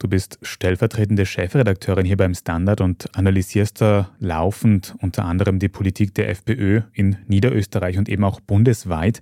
Du 0.00 0.08
bist 0.08 0.38
stellvertretende 0.40 1.26
Chefredakteurin 1.26 2.06
hier 2.06 2.16
beim 2.16 2.34
Standard 2.34 2.80
und 2.80 3.14
analysierst 3.18 3.82
da 3.82 4.10
laufend 4.18 4.94
unter 5.02 5.26
anderem 5.26 5.58
die 5.58 5.68
Politik 5.68 6.14
der 6.14 6.30
FPÖ 6.30 6.80
in 6.94 7.18
Niederösterreich 7.26 7.98
und 7.98 8.08
eben 8.08 8.24
auch 8.24 8.40
bundesweit. 8.40 9.20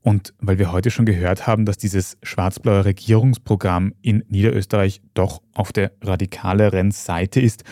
Und 0.00 0.32
weil 0.38 0.58
wir 0.58 0.72
heute 0.72 0.90
schon 0.90 1.04
gehört 1.04 1.46
haben, 1.46 1.66
dass 1.66 1.76
dieses 1.76 2.16
schwarz-blaue 2.22 2.86
Regierungsprogramm 2.86 3.92
in 4.00 4.24
Niederösterreich 4.28 5.02
doch 5.12 5.42
auf 5.52 5.70
der 5.70 5.92
radikaleren 6.00 6.92
Seite 6.92 7.42
ist, 7.42 7.64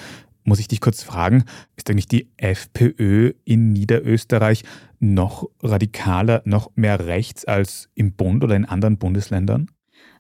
muss 0.43 0.59
ich 0.59 0.69
dich 0.69 0.83
kurz 0.83 1.03
fragen, 1.03 1.45
ist 1.77 1.89
eigentlich 1.89 2.09
die 2.09 2.29
FPÖ 2.37 3.33
in 3.47 3.73
Niederösterreich 3.73 4.65
noch 5.01 5.49
radikaler, 5.63 6.43
noch 6.45 6.71
mehr 6.75 7.07
rechts 7.07 7.47
als 7.47 7.89
im 7.95 8.13
Bund 8.13 8.45
oder 8.45 8.55
in 8.55 8.67
anderen 8.67 8.99
Bundesländern? 8.99 9.71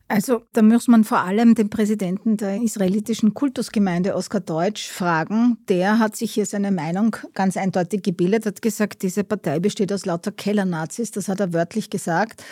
Also 0.06 0.42
da 0.52 0.61
muss 0.61 0.87
man 0.87 1.02
vor 1.02 1.20
allem 1.20 1.54
den 1.54 1.70
Präsidenten 1.70 2.37
der 2.37 2.61
israelitischen 2.61 3.32
Kultusgemeinde 3.32 4.14
Oskar 4.14 4.42
Deutsch 4.42 4.87
fragen. 4.87 5.56
Der 5.70 5.99
hat 5.99 6.14
sich 6.14 6.34
hier 6.34 6.44
seine 6.44 6.70
Meinung 6.73 7.16
ganz 7.32 7.56
eindeutig 7.56 8.02
gebildet, 8.02 8.44
hat 8.44 8.61
gesagt, 8.61 9.02
diese 9.02 9.25
Partei 9.25 9.61
besteht 9.61 9.90
aus 9.94 10.04
lauter 10.04 10.30
Kellernazis, 10.30 11.11
das 11.11 11.28
hat 11.28 11.40
er 11.40 11.54
wörtlich 11.54 11.88
gesagt. 11.88 12.44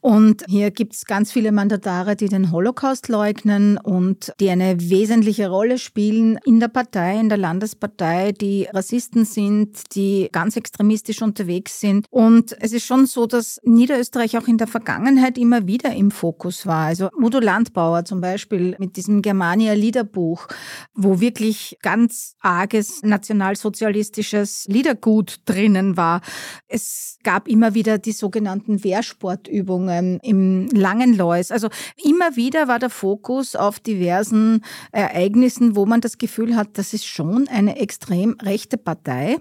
Und 0.00 0.42
hier 0.48 0.72
gibt 0.72 0.94
es 0.94 1.04
ganz 1.04 1.30
viele 1.30 1.52
Mandatare, 1.52 2.16
die 2.16 2.28
den 2.28 2.50
Holocaust 2.50 3.06
leugnen 3.06 3.78
und 3.78 4.32
die 4.40 4.50
eine 4.50 4.76
wesentliche 4.90 5.48
Rolle 5.48 5.78
spielen 5.78 6.40
in 6.44 6.58
der 6.58 6.68
Partei, 6.68 7.20
in 7.20 7.28
der 7.28 7.38
Landespartei, 7.38 8.32
die 8.32 8.66
Rassisten 8.72 9.24
sind, 9.24 9.94
die 9.94 10.28
ganz 10.32 10.56
extremistisch 10.56 11.22
unterwegs 11.22 11.78
sind. 11.78 12.06
Und 12.10 12.56
es 12.60 12.72
ist 12.72 12.84
schon 12.84 13.06
so, 13.06 13.26
dass 13.26 13.60
Niederösterreich 13.62 14.36
auch 14.38 14.48
in 14.48 14.58
der 14.58 14.66
Vergangenheit 14.66 15.38
immer 15.38 15.68
wieder 15.68 15.94
im 15.94 16.10
Fokus 16.10 16.66
war. 16.66 16.95
Also 16.98 17.10
Udo 17.14 17.40
Landbauer 17.40 18.06
zum 18.06 18.22
Beispiel 18.22 18.74
mit 18.78 18.96
diesem 18.96 19.20
Germania 19.20 19.74
Liederbuch, 19.74 20.46
wo 20.94 21.20
wirklich 21.20 21.76
ganz 21.82 22.36
arges 22.40 23.02
nationalsozialistisches 23.02 24.64
Liedergut 24.66 25.40
drinnen 25.44 25.98
war. 25.98 26.22
Es 26.68 27.18
gab 27.22 27.48
immer 27.48 27.74
wieder 27.74 27.98
die 27.98 28.12
sogenannten 28.12 28.82
Wehrsportübungen 28.82 30.20
im 30.20 30.68
Langenlois. 30.68 31.50
Also 31.50 31.68
immer 32.02 32.34
wieder 32.34 32.66
war 32.66 32.78
der 32.78 32.88
Fokus 32.88 33.56
auf 33.56 33.78
diversen 33.78 34.64
Ereignissen, 34.90 35.76
wo 35.76 35.84
man 35.84 36.00
das 36.00 36.16
Gefühl 36.16 36.56
hat, 36.56 36.78
das 36.78 36.94
ist 36.94 37.04
schon 37.04 37.46
eine 37.48 37.78
extrem 37.78 38.36
rechte 38.40 38.78
Partei 38.78 39.36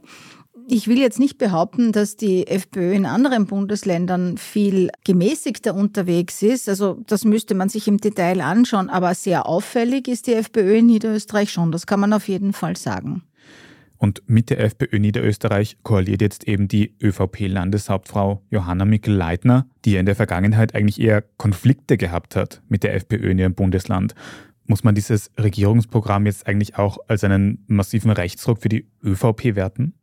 ich 0.67 0.87
will 0.87 0.99
jetzt 0.99 1.19
nicht 1.19 1.37
behaupten, 1.37 1.91
dass 1.91 2.17
die 2.17 2.47
FPÖ 2.47 2.93
in 2.93 3.05
anderen 3.05 3.45
Bundesländern 3.45 4.37
viel 4.37 4.89
gemäßigter 5.03 5.75
unterwegs 5.75 6.41
ist. 6.41 6.67
Also 6.67 7.01
das 7.07 7.25
müsste 7.25 7.55
man 7.55 7.69
sich 7.69 7.87
im 7.87 7.97
Detail 7.97 8.41
anschauen. 8.41 8.89
Aber 8.89 9.13
sehr 9.13 9.47
auffällig 9.47 10.07
ist 10.07 10.27
die 10.27 10.33
FPÖ 10.33 10.77
in 10.77 10.87
Niederösterreich 10.87 11.51
schon. 11.51 11.71
Das 11.71 11.85
kann 11.85 11.99
man 11.99 12.13
auf 12.13 12.27
jeden 12.27 12.53
Fall 12.53 12.75
sagen. 12.77 13.23
Und 13.97 14.23
mit 14.27 14.49
der 14.49 14.59
FPÖ 14.59 14.99
Niederösterreich 14.99 15.77
koaliert 15.83 16.21
jetzt 16.21 16.47
eben 16.47 16.67
die 16.67 16.95
ÖVP-Landeshauptfrau 17.01 18.41
Johanna 18.49 18.85
Mikl-Leitner, 18.85 19.67
die 19.85 19.93
ja 19.93 19.99
in 19.99 20.05
der 20.05 20.15
Vergangenheit 20.15 20.75
eigentlich 20.75 20.99
eher 20.99 21.21
Konflikte 21.21 21.97
gehabt 21.97 22.35
hat 22.35 22.61
mit 22.67 22.83
der 22.83 22.93
FPÖ 22.95 23.31
in 23.31 23.39
ihrem 23.39 23.55
Bundesland. 23.55 24.13
Muss 24.65 24.83
man 24.83 24.95
dieses 24.95 25.31
Regierungsprogramm 25.39 26.25
jetzt 26.25 26.47
eigentlich 26.47 26.77
auch 26.77 26.97
als 27.07 27.23
einen 27.23 27.63
massiven 27.67 28.11
Rechtsruck 28.11 28.61
für 28.61 28.69
die 28.69 28.87
ÖVP 29.03 29.55
werten? 29.55 29.93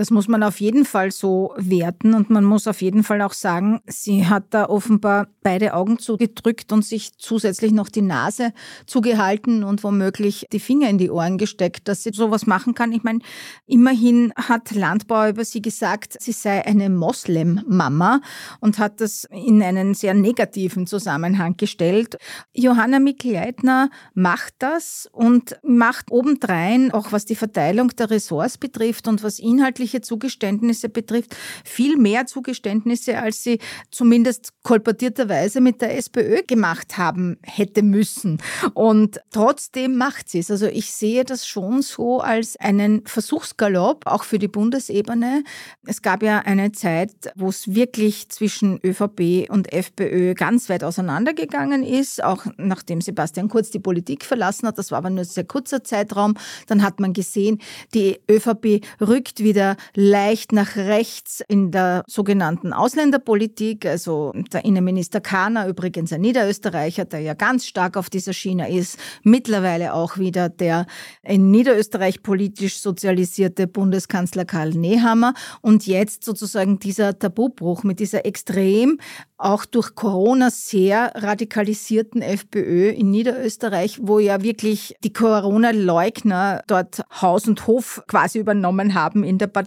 Das 0.00 0.10
muss 0.10 0.28
man 0.28 0.42
auf 0.42 0.62
jeden 0.62 0.86
Fall 0.86 1.10
so 1.12 1.52
werten 1.58 2.14
und 2.14 2.30
man 2.30 2.42
muss 2.42 2.66
auf 2.66 2.80
jeden 2.80 3.04
Fall 3.04 3.20
auch 3.20 3.34
sagen, 3.34 3.82
sie 3.86 4.26
hat 4.26 4.44
da 4.48 4.64
offenbar 4.64 5.26
beide 5.42 5.74
Augen 5.74 5.98
zugedrückt 5.98 6.72
und 6.72 6.86
sich 6.86 7.18
zusätzlich 7.18 7.72
noch 7.72 7.90
die 7.90 8.00
Nase 8.00 8.54
zugehalten 8.86 9.62
und 9.62 9.84
womöglich 9.84 10.46
die 10.54 10.58
Finger 10.58 10.88
in 10.88 10.96
die 10.96 11.10
Ohren 11.10 11.36
gesteckt, 11.36 11.86
dass 11.86 12.02
sie 12.02 12.12
sowas 12.14 12.46
machen 12.46 12.72
kann. 12.72 12.92
Ich 12.92 13.02
meine, 13.02 13.18
immerhin 13.66 14.32
hat 14.36 14.70
Landbauer 14.70 15.28
über 15.28 15.44
sie 15.44 15.60
gesagt, 15.60 16.16
sie 16.18 16.32
sei 16.32 16.64
eine 16.64 16.88
Moslem-Mama 16.88 18.22
und 18.60 18.78
hat 18.78 19.02
das 19.02 19.26
in 19.30 19.62
einen 19.62 19.92
sehr 19.92 20.14
negativen 20.14 20.86
Zusammenhang 20.86 21.58
gestellt. 21.58 22.16
Johanna 22.54 23.00
Mikl-Leitner 23.00 23.90
macht 24.14 24.54
das 24.60 25.10
und 25.12 25.58
macht 25.62 26.10
obendrein, 26.10 26.90
auch 26.90 27.12
was 27.12 27.26
die 27.26 27.36
Verteilung 27.36 27.88
der 27.88 28.08
Ressorts 28.08 28.56
betrifft 28.56 29.06
und 29.06 29.22
was 29.22 29.38
inhaltlich 29.38 29.89
inhaltliche 29.90 30.00
Zugeständnisse 30.00 30.88
betrifft, 30.88 31.36
viel 31.64 31.96
mehr 31.96 32.26
Zugeständnisse, 32.26 33.18
als 33.18 33.42
sie 33.42 33.58
zumindest 33.90 34.52
kolportierterweise 34.62 35.60
mit 35.60 35.80
der 35.80 35.96
SPÖ 35.96 36.42
gemacht 36.46 36.96
haben 36.98 37.38
hätte 37.42 37.82
müssen. 37.82 38.38
Und 38.74 39.20
trotzdem 39.32 39.96
macht 39.96 40.28
sie 40.28 40.38
es. 40.40 40.50
Also 40.50 40.66
ich 40.66 40.92
sehe 40.92 41.24
das 41.24 41.46
schon 41.46 41.82
so 41.82 42.20
als 42.20 42.56
einen 42.56 43.02
Versuchsgalopp, 43.06 44.06
auch 44.06 44.24
für 44.24 44.38
die 44.38 44.48
Bundesebene. 44.48 45.42
Es 45.86 46.02
gab 46.02 46.22
ja 46.22 46.40
eine 46.40 46.72
Zeit, 46.72 47.12
wo 47.34 47.48
es 47.48 47.74
wirklich 47.74 48.28
zwischen 48.28 48.80
ÖVP 48.84 49.50
und 49.50 49.72
FPÖ 49.72 50.34
ganz 50.34 50.68
weit 50.68 50.84
auseinandergegangen 50.84 51.82
ist, 51.82 52.22
auch 52.22 52.44
nachdem 52.56 53.00
Sebastian 53.00 53.48
Kurz 53.48 53.70
die 53.70 53.78
Politik 53.78 54.24
verlassen 54.24 54.68
hat. 54.68 54.78
Das 54.78 54.90
war 54.90 54.98
aber 54.98 55.10
nur 55.10 55.20
ein 55.20 55.24
sehr 55.24 55.44
kurzer 55.44 55.82
Zeitraum. 55.82 56.34
Dann 56.66 56.82
hat 56.82 57.00
man 57.00 57.12
gesehen, 57.12 57.60
die 57.94 58.20
ÖVP 58.30 58.84
rückt 59.00 59.40
wieder 59.40 59.69
leicht 59.94 60.52
nach 60.52 60.76
rechts 60.76 61.42
in 61.48 61.70
der 61.70 62.04
sogenannten 62.06 62.72
Ausländerpolitik. 62.72 63.86
Also 63.86 64.32
der 64.52 64.64
Innenminister 64.64 65.20
Kahner, 65.20 65.66
übrigens 65.68 66.12
ein 66.12 66.20
Niederösterreicher, 66.20 67.04
der 67.04 67.20
ja 67.20 67.34
ganz 67.34 67.66
stark 67.66 67.96
auf 67.96 68.10
dieser 68.10 68.32
Schiene 68.32 68.70
ist, 68.70 68.98
mittlerweile 69.22 69.94
auch 69.94 70.18
wieder 70.18 70.48
der 70.48 70.86
in 71.22 71.50
Niederösterreich 71.50 72.22
politisch 72.22 72.80
sozialisierte 72.80 73.66
Bundeskanzler 73.66 74.44
Karl 74.44 74.70
Nehammer 74.70 75.34
und 75.60 75.86
jetzt 75.86 76.24
sozusagen 76.24 76.78
dieser 76.78 77.18
Tabubruch 77.18 77.84
mit 77.84 78.00
dieser 78.00 78.26
extrem 78.26 78.98
auch 79.40 79.64
durch 79.64 79.94
Corona 79.94 80.50
sehr 80.50 81.12
radikalisierten 81.14 82.20
FPÖ 82.20 82.90
in 82.90 83.10
Niederösterreich, 83.10 83.98
wo 84.02 84.18
ja 84.18 84.42
wirklich 84.42 84.94
die 85.02 85.12
Corona-Leugner 85.12 86.62
dort 86.66 87.02
Haus 87.22 87.48
und 87.48 87.66
Hof 87.66 88.02
quasi 88.06 88.38
übernommen 88.38 88.94
haben 88.94 89.24
in 89.24 89.38
der 89.38 89.46
Partei 89.46 89.59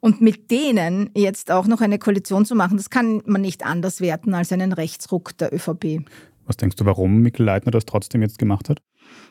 und 0.00 0.20
mit 0.20 0.50
denen 0.50 1.10
jetzt 1.14 1.50
auch 1.50 1.66
noch 1.66 1.80
eine 1.80 1.98
Koalition 1.98 2.44
zu 2.44 2.54
machen, 2.54 2.76
das 2.76 2.90
kann 2.90 3.22
man 3.26 3.40
nicht 3.40 3.64
anders 3.64 4.00
werten 4.00 4.34
als 4.34 4.52
einen 4.52 4.72
Rechtsruck 4.72 5.36
der 5.38 5.52
ÖVP. 5.52 6.04
Was 6.46 6.56
denkst 6.56 6.76
du, 6.76 6.84
warum 6.84 7.18
Mikkel 7.18 7.44
Leitner 7.44 7.72
das 7.72 7.84
trotzdem 7.86 8.22
jetzt 8.22 8.38
gemacht 8.38 8.68
hat? 8.68 8.80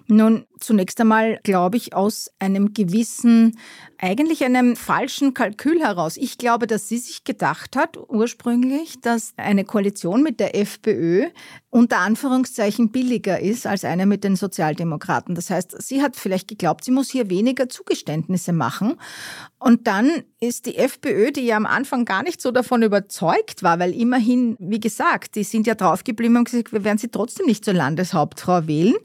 Nun, 0.08 0.46
zunächst 0.60 1.02
einmal 1.02 1.40
glaube 1.44 1.78
ich 1.78 1.94
aus 1.94 2.30
einem 2.40 2.74
gewissen, 2.74 3.58
eigentlich 3.98 4.44
einem 4.44 4.76
falschen 4.76 5.34
Kalkül 5.34 5.82
heraus. 5.82 6.18
Ich 6.18 6.38
glaube, 6.38 6.68
dass 6.68 6.88
sie 6.88 6.98
sich 6.98 7.24
gedacht 7.24 7.76
hat 7.76 7.98
ursprünglich, 7.98 9.02
dass 9.02 9.34
eine 9.38 9.64
Koalition 9.64 10.22
mit 10.22 10.40
der 10.40 10.56
FPÖ 10.56 11.30
unter 11.70 11.98
Anführungszeichen 12.00 12.92
billiger 12.92 13.40
ist 13.40 13.68
als 13.68 13.84
eine 13.84 14.06
mit 14.06 14.24
den 14.24 14.36
Sozialdemokraten. 14.36 15.36
Das 15.36 15.50
heißt, 15.50 15.82
sie 15.82 16.02
hat 16.02 16.16
vielleicht 16.16 16.48
geglaubt, 16.48 16.86
sie 16.86 16.92
muss 16.92 17.10
hier 17.10 17.30
weniger 17.30 17.68
Zugeständnisse 17.68 18.54
machen. 18.54 18.96
Und 19.60 19.88
dann 19.88 20.24
ist 20.40 20.68
die 20.68 20.78
FPÖ, 20.78 21.32
die 21.32 21.48
ja 21.48 21.58
am 21.58 21.66
Anfang 21.66 22.06
gar 22.06 22.24
nicht 22.24 22.40
so 22.40 22.52
davon 22.52 22.84
überzeugt 22.84 23.64
war, 23.64 23.80
weil 23.80 23.94
immerhin, 23.94 24.56
wie 24.60 24.80
gesagt, 24.80 25.36
die 25.36 25.44
sind 25.44 25.68
ja 25.68 25.76
draufgeblieben 25.76 26.38
und 26.38 26.46
gesagt, 26.46 26.72
wir 26.72 26.84
werden 26.84 26.98
sie 26.98 27.10
trotzdem 27.10 27.46
nicht 27.46 27.66
zur 27.66 27.74
Landeshauptfrau 27.74 28.68
wählen. 28.68 28.96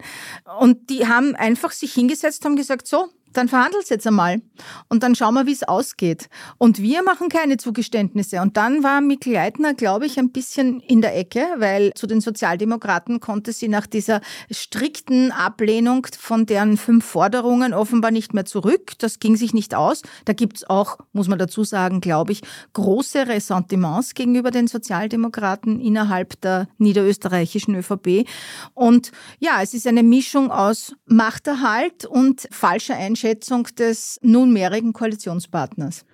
Und 0.60 0.89
die 0.90 1.06
haben 1.06 1.34
einfach 1.36 1.70
sich 1.70 1.94
hingesetzt, 1.94 2.44
haben 2.44 2.56
gesagt, 2.56 2.86
so, 2.86 3.08
dann 3.32 3.48
verhandelt 3.48 3.88
jetzt 3.88 4.06
einmal 4.06 4.42
und 4.88 5.02
dann 5.02 5.14
schauen 5.14 5.34
wir, 5.34 5.46
wie 5.46 5.52
es 5.52 5.62
ausgeht. 5.62 6.28
Und 6.58 6.80
wir 6.80 7.02
machen 7.02 7.28
keine 7.28 7.56
Zugeständnisse. 7.56 8.40
Und 8.40 8.56
dann 8.56 8.82
war 8.82 9.00
Mikl 9.00 9.32
Leitner, 9.32 9.74
glaube 9.74 10.06
ich, 10.06 10.18
ein 10.18 10.30
bisschen 10.30 10.80
in 10.80 11.00
der 11.00 11.16
Ecke, 11.16 11.46
weil 11.58 11.92
zu 11.94 12.06
den 12.06 12.20
Sozialdemokraten 12.20 13.20
konnte 13.20 13.52
sie 13.52 13.68
nach 13.68 13.86
dieser 13.86 14.20
strikten 14.50 15.30
Ablehnung 15.30 16.06
von 16.18 16.46
deren 16.46 16.76
fünf 16.76 17.04
Forderungen 17.04 17.72
offenbar 17.72 18.10
nicht 18.10 18.34
mehr 18.34 18.44
zurück. 18.44 18.92
Das 18.98 19.20
ging 19.20 19.36
sich 19.36 19.54
nicht 19.54 19.74
aus. 19.74 20.02
Da 20.24 20.32
gibt 20.32 20.58
es 20.58 20.68
auch, 20.68 20.98
muss 21.12 21.28
man 21.28 21.38
dazu 21.38 21.64
sagen, 21.64 22.00
glaube 22.00 22.32
ich, 22.32 22.42
große 22.72 23.28
Ressentiments 23.28 24.14
gegenüber 24.14 24.50
den 24.50 24.66
Sozialdemokraten 24.66 25.80
innerhalb 25.80 26.40
der 26.40 26.68
niederösterreichischen 26.78 27.74
ÖVP. 27.76 28.26
Und 28.74 29.12
ja, 29.38 29.62
es 29.62 29.74
ist 29.74 29.86
eine 29.86 30.02
Mischung 30.02 30.50
aus 30.50 30.94
Machterhalt 31.06 32.04
und 32.04 32.48
falscher 32.50 32.96
Einstellung 32.96 33.19
Einschätzung 33.20 33.64
des 33.78 34.18
nunmehrigen 34.22 34.94
Koalitionspartners. 34.94 36.06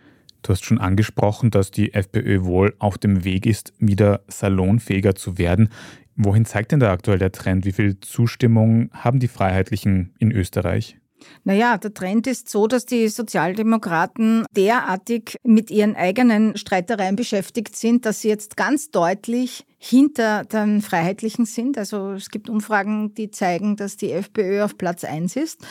Du 0.42 0.51
hast 0.51 0.64
schon 0.64 0.79
angesprochen, 0.79 1.51
dass 1.51 1.71
die 1.71 1.95
FPÖ 1.95 2.42
wohl 2.42 2.75
auf 2.81 2.99
dem 2.99 3.23
Weg 3.23 3.47
ist, 3.47 3.73
wieder 3.79 4.23
salonfähiger 4.27 5.14
zu 5.14 5.38
werden. 5.38 5.69
Wohin 6.16 6.45
zeigt 6.45 6.73
denn 6.73 6.81
da 6.81 6.90
aktuell 6.90 7.19
der 7.19 7.31
Trend? 7.31 7.64
Wie 7.64 7.73
viel 7.73 8.01
Zustimmung 8.01 8.90
haben 8.92 9.21
die 9.21 9.29
Freiheitlichen 9.29 10.14
in 10.19 10.33
Österreich? 10.33 10.97
Naja, 11.45 11.79
der 11.79 11.95
Trend 11.95 12.27
ist 12.27 12.49
so, 12.49 12.66
dass 12.66 12.87
die 12.87 13.09
Sozialdemokraten 13.09 14.45
derartig 14.51 15.37
mit 15.45 15.71
ihren 15.71 15.95
eigenen 15.95 16.57
Streitereien 16.57 17.14
beschäftigt 17.14 17.77
sind, 17.77 18.05
dass 18.05 18.21
sie 18.21 18.29
jetzt 18.29 18.57
ganz 18.57 18.90
deutlich 18.90 19.64
hinter 19.88 20.44
den 20.44 20.83
Freiheitlichen 20.83 21.46
sind. 21.46 21.79
Also 21.79 22.12
es 22.12 22.31
gibt 22.31 22.51
Umfragen, 22.51 23.14
die 23.14 23.31
zeigen, 23.31 23.77
dass 23.77 23.96
die 23.96 24.11
FPÖ 24.11 24.64
auf 24.64 24.77
Platz 24.77 25.05
1 25.05 25.37
ist 25.37 25.64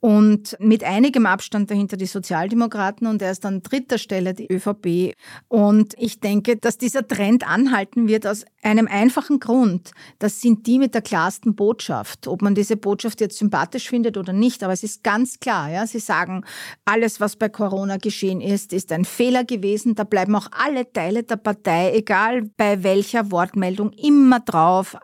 und 0.00 0.56
mit 0.60 0.84
einigem 0.84 1.26
Abstand 1.26 1.70
dahinter 1.70 1.96
die 1.96 2.06
Sozialdemokraten 2.06 3.06
und 3.06 3.22
erst 3.22 3.46
an 3.46 3.62
dritter 3.62 3.98
Stelle 3.98 4.34
die 4.34 4.52
ÖVP. 4.52 5.14
Und 5.48 5.94
ich 5.98 6.20
denke, 6.20 6.56
dass 6.56 6.76
dieser 6.76 7.06
Trend 7.06 7.48
anhalten 7.48 8.08
wird 8.08 8.26
aus 8.26 8.44
einem 8.62 8.88
einfachen 8.88 9.40
Grund. 9.40 9.92
Das 10.18 10.40
sind 10.40 10.66
die 10.66 10.78
mit 10.78 10.94
der 10.94 11.02
klarsten 11.02 11.54
Botschaft. 11.54 12.26
Ob 12.28 12.42
man 12.42 12.54
diese 12.54 12.76
Botschaft 12.76 13.20
jetzt 13.20 13.38
sympathisch 13.38 13.88
findet 13.88 14.16
oder 14.16 14.32
nicht, 14.32 14.62
aber 14.62 14.72
es 14.72 14.82
ist 14.82 15.02
ganz 15.02 15.40
klar. 15.40 15.70
Ja, 15.70 15.86
sie 15.86 15.98
sagen, 15.98 16.44
alles, 16.84 17.20
was 17.20 17.36
bei 17.36 17.48
Corona 17.48 17.96
geschehen 17.96 18.40
ist, 18.40 18.72
ist 18.72 18.92
ein 18.92 19.04
Fehler 19.04 19.44
gewesen. 19.44 19.94
Da 19.94 20.04
bleiben 20.04 20.34
auch 20.34 20.48
alle 20.52 20.92
Teile 20.92 21.22
der 21.22 21.36
Partei, 21.36 21.92
egal 21.94 22.42
bei 22.56 22.82
welcher 22.82 23.30
Wortmeldung 23.30 23.61
Wortmeldung 23.62 23.92
immer 23.92 24.40
drauf. 24.40 24.96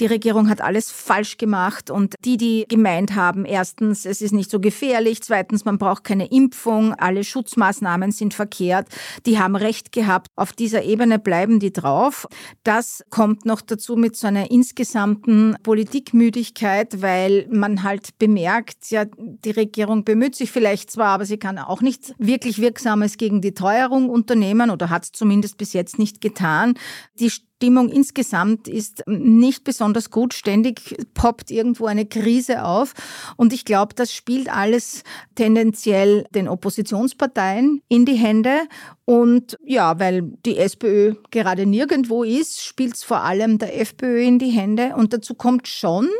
Die 0.00 0.06
Regierung 0.06 0.48
hat 0.48 0.60
alles 0.60 0.90
falsch 0.90 1.36
gemacht 1.36 1.90
und 1.90 2.14
die, 2.24 2.36
die 2.36 2.64
gemeint 2.68 3.14
haben, 3.14 3.44
erstens, 3.44 4.06
es 4.06 4.22
ist 4.22 4.32
nicht 4.32 4.50
so 4.50 4.58
gefährlich, 4.58 5.22
zweitens, 5.22 5.64
man 5.64 5.78
braucht 5.78 6.04
keine 6.04 6.26
Impfung, 6.26 6.94
alle 6.94 7.24
Schutzmaßnahmen 7.24 8.12
sind 8.12 8.32
verkehrt, 8.32 8.88
die 9.26 9.38
haben 9.38 9.54
recht 9.54 9.92
gehabt. 9.92 10.28
Auf 10.34 10.52
dieser 10.52 10.82
Ebene 10.82 11.18
bleiben 11.18 11.60
die 11.60 11.72
drauf. 11.72 12.26
Das 12.64 13.04
kommt 13.10 13.44
noch 13.44 13.60
dazu 13.60 13.96
mit 13.96 14.16
so 14.16 14.26
einer 14.26 14.50
insgesamten 14.50 15.56
Politikmüdigkeit, 15.62 17.02
weil 17.02 17.46
man 17.50 17.82
halt 17.82 18.18
bemerkt, 18.18 18.90
ja, 18.90 19.04
die 19.18 19.50
Regierung 19.50 20.04
bemüht 20.04 20.34
sich 20.34 20.50
vielleicht 20.50 20.90
zwar, 20.90 21.08
aber 21.08 21.26
sie 21.26 21.38
kann 21.38 21.58
auch 21.58 21.82
nichts 21.82 22.12
wirklich 22.18 22.60
Wirksames 22.60 23.18
gegen 23.18 23.42
die 23.42 23.52
Teuerung 23.52 24.08
unternehmen 24.08 24.70
oder 24.70 24.88
hat 24.88 25.04
es 25.04 25.12
zumindest 25.12 25.58
bis 25.58 25.72
jetzt 25.74 25.98
nicht 25.98 26.20
getan. 26.20 26.74
Die 27.18 27.30
Stimmung 27.56 27.88
insgesamt 27.88 28.68
ist 28.68 29.02
nicht 29.06 29.64
besonders 29.64 30.10
gut. 30.10 30.34
Ständig 30.34 30.94
poppt 31.14 31.50
irgendwo 31.50 31.86
eine 31.86 32.04
Krise 32.04 32.64
auf. 32.64 32.92
Und 33.36 33.54
ich 33.54 33.64
glaube, 33.64 33.94
das 33.94 34.12
spielt 34.12 34.52
alles 34.52 35.02
tendenziell 35.36 36.26
den 36.34 36.48
Oppositionsparteien 36.48 37.80
in 37.88 38.04
die 38.04 38.16
Hände. 38.16 38.68
Und 39.06 39.56
ja, 39.64 39.98
weil 39.98 40.22
die 40.44 40.58
SPÖ 40.58 41.14
gerade 41.30 41.64
nirgendwo 41.64 42.24
ist, 42.24 42.62
spielt 42.62 42.94
es 42.94 43.04
vor 43.04 43.22
allem 43.22 43.56
der 43.56 43.80
FPÖ 43.80 44.20
in 44.20 44.38
die 44.38 44.50
Hände. 44.50 44.94
Und 44.94 45.14
dazu 45.14 45.34
kommt 45.34 45.66
schon, 45.66 46.10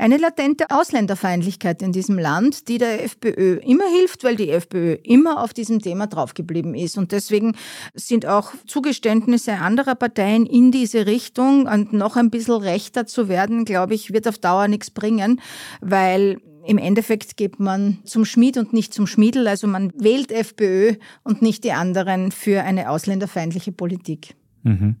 eine 0.00 0.16
latente 0.16 0.70
Ausländerfeindlichkeit 0.70 1.82
in 1.82 1.92
diesem 1.92 2.18
Land, 2.18 2.68
die 2.68 2.78
der 2.78 3.04
FPÖ 3.04 3.56
immer 3.58 3.84
hilft, 3.98 4.24
weil 4.24 4.34
die 4.34 4.50
FPÖ 4.50 4.96
immer 5.02 5.42
auf 5.42 5.52
diesem 5.52 5.80
Thema 5.80 6.06
draufgeblieben 6.06 6.74
ist. 6.74 6.96
Und 6.96 7.12
deswegen 7.12 7.54
sind 7.94 8.24
auch 8.26 8.52
Zugeständnisse 8.66 9.54
anderer 9.54 9.94
Parteien 9.94 10.46
in 10.46 10.72
diese 10.72 11.06
Richtung 11.06 11.66
und 11.66 11.92
noch 11.92 12.16
ein 12.16 12.30
bisschen 12.30 12.62
rechter 12.62 13.06
zu 13.06 13.28
werden, 13.28 13.64
glaube 13.64 13.94
ich, 13.94 14.12
wird 14.12 14.26
auf 14.26 14.38
Dauer 14.38 14.68
nichts 14.68 14.90
bringen, 14.90 15.40
weil 15.82 16.40
im 16.64 16.78
Endeffekt 16.78 17.36
geht 17.36 17.60
man 17.60 17.98
zum 18.04 18.24
Schmied 18.24 18.56
und 18.56 18.72
nicht 18.72 18.94
zum 18.94 19.06
Schmiedel. 19.06 19.48
Also 19.48 19.66
man 19.66 19.92
wählt 19.96 20.32
FPÖ 20.32 20.94
und 21.24 21.42
nicht 21.42 21.64
die 21.64 21.72
anderen 21.72 22.32
für 22.32 22.62
eine 22.62 22.90
ausländerfeindliche 22.90 23.72
Politik. 23.72 24.34
Mhm. 24.62 24.96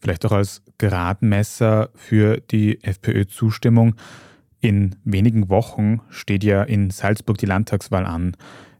Vielleicht 0.00 0.24
auch 0.26 0.32
als 0.32 0.62
Gradmesser 0.78 1.90
für 1.94 2.38
die 2.38 2.82
FPÖ-Zustimmung. 2.82 3.94
In 4.60 4.96
wenigen 5.04 5.48
Wochen 5.48 6.00
steht 6.10 6.44
ja 6.44 6.62
in 6.62 6.90
Salzburg 6.90 7.38
die 7.38 7.46
Landtagswahl 7.46 8.06
an. 8.06 8.36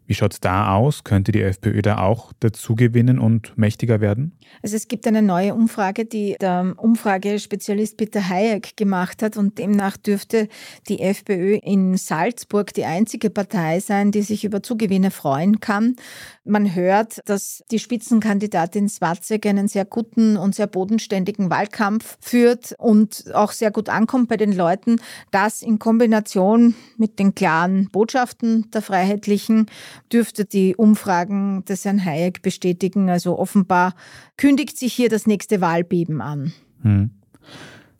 Wie 0.09 0.14
schaut 0.14 0.33
es 0.33 0.40
da 0.40 0.75
aus? 0.75 1.05
Könnte 1.05 1.33
die 1.33 1.42
FPÖ 1.42 1.83
da 1.83 1.99
auch 1.99 2.33
dazu 2.40 2.75
gewinnen 2.75 3.18
und 3.18 3.59
mächtiger 3.59 4.01
werden? 4.01 4.33
Also 4.62 4.75
es 4.75 4.88
gibt 4.88 5.07
eine 5.07 5.21
neue 5.21 5.55
Umfrage, 5.55 6.07
die 6.07 6.35
der 6.40 6.73
Umfragespezialist 6.79 7.99
Peter 7.99 8.27
Hayek 8.27 8.75
gemacht 8.79 9.23
hat 9.23 9.37
und 9.37 9.59
demnach 9.59 9.99
dürfte 9.99 10.49
die 10.88 11.01
FPÖ 11.01 11.59
in 11.62 11.99
Salzburg 11.99 12.73
die 12.73 12.87
einzige 12.87 13.29
Partei 13.29 13.81
sein, 13.81 14.11
die 14.11 14.23
sich 14.23 14.47
über 14.47 14.62
Zugewinne 14.62 15.11
freuen 15.11 15.61
kann. 15.61 15.97
Man 16.42 16.75
hört, 16.75 17.21
dass 17.27 17.62
die 17.71 17.79
Spitzenkandidatin 17.79 18.88
Swatzek 18.88 19.44
einen 19.44 19.68
sehr 19.68 19.85
guten 19.85 20.38
und 20.38 20.55
sehr 20.55 20.68
bodenständigen 20.68 21.51
Wahlkampf 21.51 22.16
führt 22.23 22.75
und 22.79 23.25
auch 23.35 23.53
sehr 23.53 23.71
gut 23.71 23.90
ankommt 23.90 24.31
bei 24.31 24.38
den 24.38 24.57
Leuten. 24.57 25.03
Das 25.33 25.61
in 25.61 25.79
Kombination 25.79 26.75
mit 26.97 27.18
den 27.18 27.35
klaren 27.35 27.90
Botschaften 27.90 28.71
der 28.71 28.81
Freiheitlichen 28.81 29.66
dürfte 30.12 30.44
die 30.44 30.76
Umfragen 30.76 31.64
des 31.64 31.84
Herrn 31.84 32.04
Hayek 32.04 32.42
bestätigen. 32.42 33.11
Also 33.11 33.38
offenbar 33.38 33.94
kündigt 34.37 34.78
sich 34.78 34.92
hier 34.92 35.08
das 35.08 35.26
nächste 35.26 35.61
Wahlbeben 35.61 36.20
an. 36.20 36.52
Hm. 36.82 37.11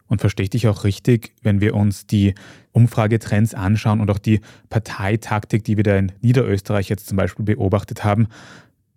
Und 0.08 0.20
verstehe 0.20 0.44
ich 0.44 0.50
dich 0.50 0.68
auch 0.68 0.84
richtig, 0.84 1.34
wenn 1.42 1.61
wir 1.61 1.74
uns 1.74 2.06
die 2.06 2.34
Umfragetrends 2.72 3.54
anschauen 3.54 4.00
und 4.00 4.11
auch 4.11 4.18
die 4.18 4.40
Parteitaktik, 4.70 5.64
die 5.64 5.76
wir 5.76 5.84
da 5.84 5.96
in 5.96 6.12
Niederösterreich 6.22 6.88
jetzt 6.88 7.08
zum 7.08 7.16
Beispiel 7.16 7.44
beobachtet 7.44 8.04
haben, 8.04 8.28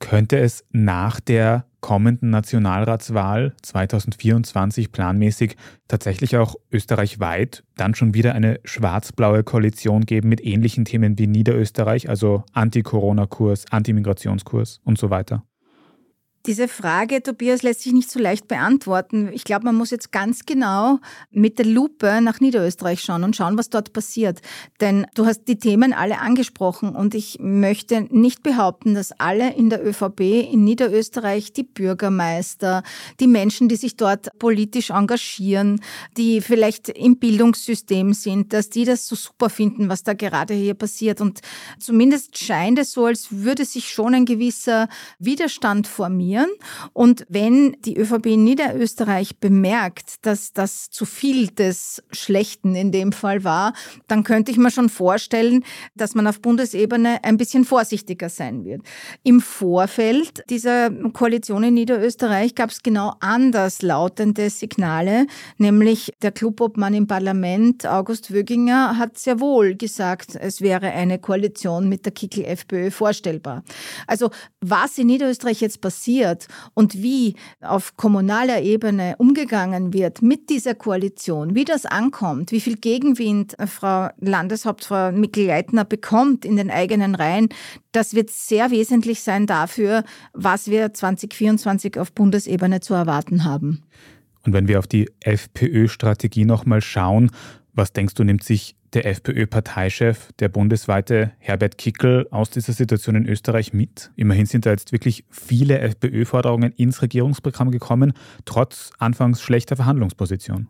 könnte 0.01 0.39
es 0.39 0.65
nach 0.71 1.21
der 1.21 1.65
kommenden 1.79 2.29
Nationalratswahl 2.29 3.53
2024 3.61 4.91
planmäßig 4.91 5.55
tatsächlich 5.87 6.35
auch 6.37 6.55
österreichweit 6.71 7.63
dann 7.77 7.95
schon 7.95 8.13
wieder 8.13 8.35
eine 8.35 8.59
schwarz-blaue 8.65 9.43
Koalition 9.43 10.05
geben 10.05 10.29
mit 10.29 10.43
ähnlichen 10.45 10.85
Themen 10.85 11.17
wie 11.17 11.27
Niederösterreich, 11.27 12.09
also 12.09 12.43
Anti-Corona-Kurs, 12.51 13.65
Anti-Migrationskurs 13.71 14.81
und 14.83 14.97
so 14.97 15.09
weiter? 15.09 15.43
Diese 16.47 16.67
Frage, 16.67 17.21
Tobias, 17.21 17.62
lässt 17.62 17.82
sich 17.82 17.93
nicht 17.93 18.10
so 18.10 18.19
leicht 18.19 18.47
beantworten. 18.47 19.30
Ich 19.32 19.43
glaube, 19.43 19.65
man 19.65 19.75
muss 19.75 19.91
jetzt 19.91 20.12
ganz 20.12 20.47
genau 20.47 20.97
mit 21.30 21.60
der 21.60 21.67
Lupe 21.67 22.19
nach 22.19 22.39
Niederösterreich 22.39 23.04
schauen 23.04 23.23
und 23.23 23.36
schauen, 23.36 23.60
was 23.60 23.69
dort 23.69 23.93
passiert. 23.93 24.41
Denn 24.80 25.06
du 25.13 25.27
hast 25.27 25.47
die 25.47 25.60
Themen 25.60 25.93
alle 25.93 26.17
angesprochen 26.17 26.95
und 26.95 27.13
ich 27.13 27.38
möchte 27.39 28.08
nicht 28.10 28.41
behaupten, 28.41 28.95
dass 28.95 29.12
alle 29.19 29.54
in 29.54 29.69
der 29.69 29.86
ÖVP 29.86 30.19
in 30.51 30.63
Niederösterreich, 30.63 31.54
die 31.54 31.62
Bürgermeister, 31.62 32.82
die 33.19 33.27
Menschen, 33.27 33.69
die 33.69 33.75
sich 33.75 33.95
dort 33.95 34.30
politisch 34.39 34.89
engagieren, 34.89 35.80
die 36.17 36.41
vielleicht 36.41 36.89
im 36.89 37.17
Bildungssystem 37.17 38.13
sind, 38.13 38.51
dass 38.51 38.71
die 38.71 38.86
das 38.86 39.06
so 39.06 39.15
super 39.15 39.51
finden, 39.51 39.89
was 39.89 40.01
da 40.01 40.13
gerade 40.13 40.56
hier 40.56 40.73
passiert. 40.73 41.21
Und 41.21 41.41
zumindest 41.77 42.39
scheint 42.39 42.80
es 42.80 42.93
so, 42.93 43.06
als 43.06 43.27
würde 43.30 43.63
sich 43.63 43.89
schon 43.89 44.15
ein 44.15 44.25
gewisser 44.25 44.89
Widerstand 45.19 45.86
formieren 45.86 46.31
funktionieren. 46.32 46.50
Und 46.94 47.26
wenn 47.30 47.76
die 47.86 47.98
ÖVP 47.98 48.28
in 48.28 48.44
Niederösterreich 48.44 49.38
bemerkt, 49.39 50.26
dass 50.26 50.54
das 50.54 50.89
zu 50.89 51.06
viel 51.06 51.48
des 51.48 52.04
Schlechten 52.12 52.76
in 52.76 52.91
dem 52.91 53.12
Fall 53.12 53.44
war, 53.44 53.74
dann 54.08 54.24
könnte 54.24 54.52
ich 54.52 54.58
mir 54.58 54.72
schon 54.72 54.89
vorstellen, 54.89 55.63
dass 55.96 56.15
man 56.15 56.28
auf 56.28 56.41
Bundesebene 56.41 57.24
ein 57.24 57.38
bisschen 57.38 57.65
vorsichtiger 57.65 58.30
sein 58.30 58.65
wird. 58.65 58.82
Im 59.24 59.41
Vorfeld 59.41 60.44
dieser 60.50 60.89
Koalition 61.13 61.63
in 61.63 61.74
Niederösterreich 61.74 62.56
gab 62.56 62.70
es 62.70 62.84
genau 62.84 63.13
anders 63.20 63.82
lautende 63.82 64.50
Signale, 64.50 65.28
nämlich 65.58 66.13
der 66.22 66.32
Clubobmann 66.32 66.94
im 66.94 67.08
Parlament, 67.08 67.86
August 67.86 68.34
Wöginger, 68.34 68.98
hat 68.98 69.17
sehr 69.17 69.39
wohl 69.39 69.76
gesagt, 69.76 70.36
es 70.36 70.62
wäre 70.62 70.91
eine 70.91 71.20
Koalition 71.20 71.89
mit 71.89 72.06
der 72.06 72.13
Kickel-FPÖ 72.13 72.91
vorstellbar. 72.91 73.63
Also 74.08 74.30
was 74.60 74.98
in 74.98 75.08
Niederösterreich 75.08 75.62
jetzt 75.62 75.82
passiert, 75.82 76.20
passiert 76.21 76.47
und 76.73 77.01
wie 77.01 77.36
auf 77.62 77.97
kommunaler 77.97 78.62
Ebene 78.62 79.15
umgegangen 79.17 79.93
wird 79.93 80.21
mit 80.21 80.49
dieser 80.49 80.75
Koalition, 80.75 81.55
wie 81.55 81.65
das 81.65 81.86
ankommt, 81.86 82.51
wie 82.51 82.62
viel 82.62 82.77
Gegenwind 82.77 83.55
Frau 83.65 84.10
Landeshauptfrau 84.19 85.12
Mikl-Leitner 85.12 85.86
bekommt 85.86 86.45
in 86.45 86.55
den 86.55 86.69
eigenen 86.69 87.15
Reihen, 87.15 87.49
das 87.91 88.13
wird 88.13 88.29
sehr 88.29 88.71
wesentlich 88.71 89.21
sein 89.21 89.47
dafür, 89.47 90.03
was 90.34 90.67
wir 90.67 90.93
2024 90.93 91.99
auf 91.99 92.12
Bundesebene 92.13 92.79
zu 92.79 92.93
erwarten 92.93 93.43
haben. 93.43 93.84
Und 94.45 94.53
wenn 94.53 94.67
wir 94.67 94.79
auf 94.79 94.88
die 94.88 95.10
FPÖ-Strategie 95.19 96.45
nochmal 96.45 96.81
schauen, 96.81 97.31
was 97.73 97.93
denkst 97.93 98.15
du, 98.15 98.23
nimmt 98.23 98.43
sich 98.43 98.75
der 98.93 99.06
FPÖ-Parteichef, 99.06 100.32
der 100.39 100.49
bundesweite 100.49 101.32
Herbert 101.39 101.77
Kickel, 101.77 102.27
aus 102.32 102.49
dieser 102.49 102.73
Situation 102.73 103.15
in 103.15 103.27
Österreich 103.27 103.73
mit? 103.73 104.12
Immerhin 104.15 104.45
sind 104.45 104.65
da 104.65 104.71
jetzt 104.71 104.91
wirklich 104.91 105.25
viele 105.30 105.80
FPÖ-Forderungen 105.80 106.71
ins 106.73 107.01
Regierungsprogramm 107.01 107.71
gekommen, 107.71 108.13
trotz 108.45 108.91
anfangs 108.99 109.41
schlechter 109.41 109.75
Verhandlungsposition. 109.75 110.69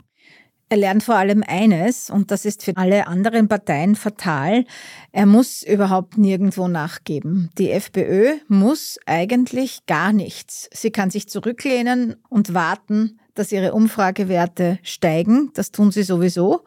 Er 0.71 0.77
lernt 0.77 1.03
vor 1.03 1.15
allem 1.15 1.43
eines, 1.45 2.09
und 2.09 2.31
das 2.31 2.45
ist 2.45 2.63
für 2.63 2.77
alle 2.77 3.05
anderen 3.05 3.49
Parteien 3.49 3.97
fatal, 3.97 4.63
er 5.11 5.25
muss 5.25 5.63
überhaupt 5.63 6.17
nirgendwo 6.17 6.69
nachgeben. 6.69 7.49
Die 7.57 7.71
FPÖ 7.71 8.35
muss 8.47 8.97
eigentlich 9.05 9.85
gar 9.85 10.13
nichts. 10.13 10.69
Sie 10.71 10.91
kann 10.91 11.09
sich 11.09 11.27
zurücklehnen 11.27 12.15
und 12.29 12.53
warten, 12.53 13.19
dass 13.35 13.51
ihre 13.51 13.73
Umfragewerte 13.73 14.79
steigen. 14.81 15.51
Das 15.55 15.71
tun 15.71 15.91
sie 15.91 16.03
sowieso. 16.03 16.63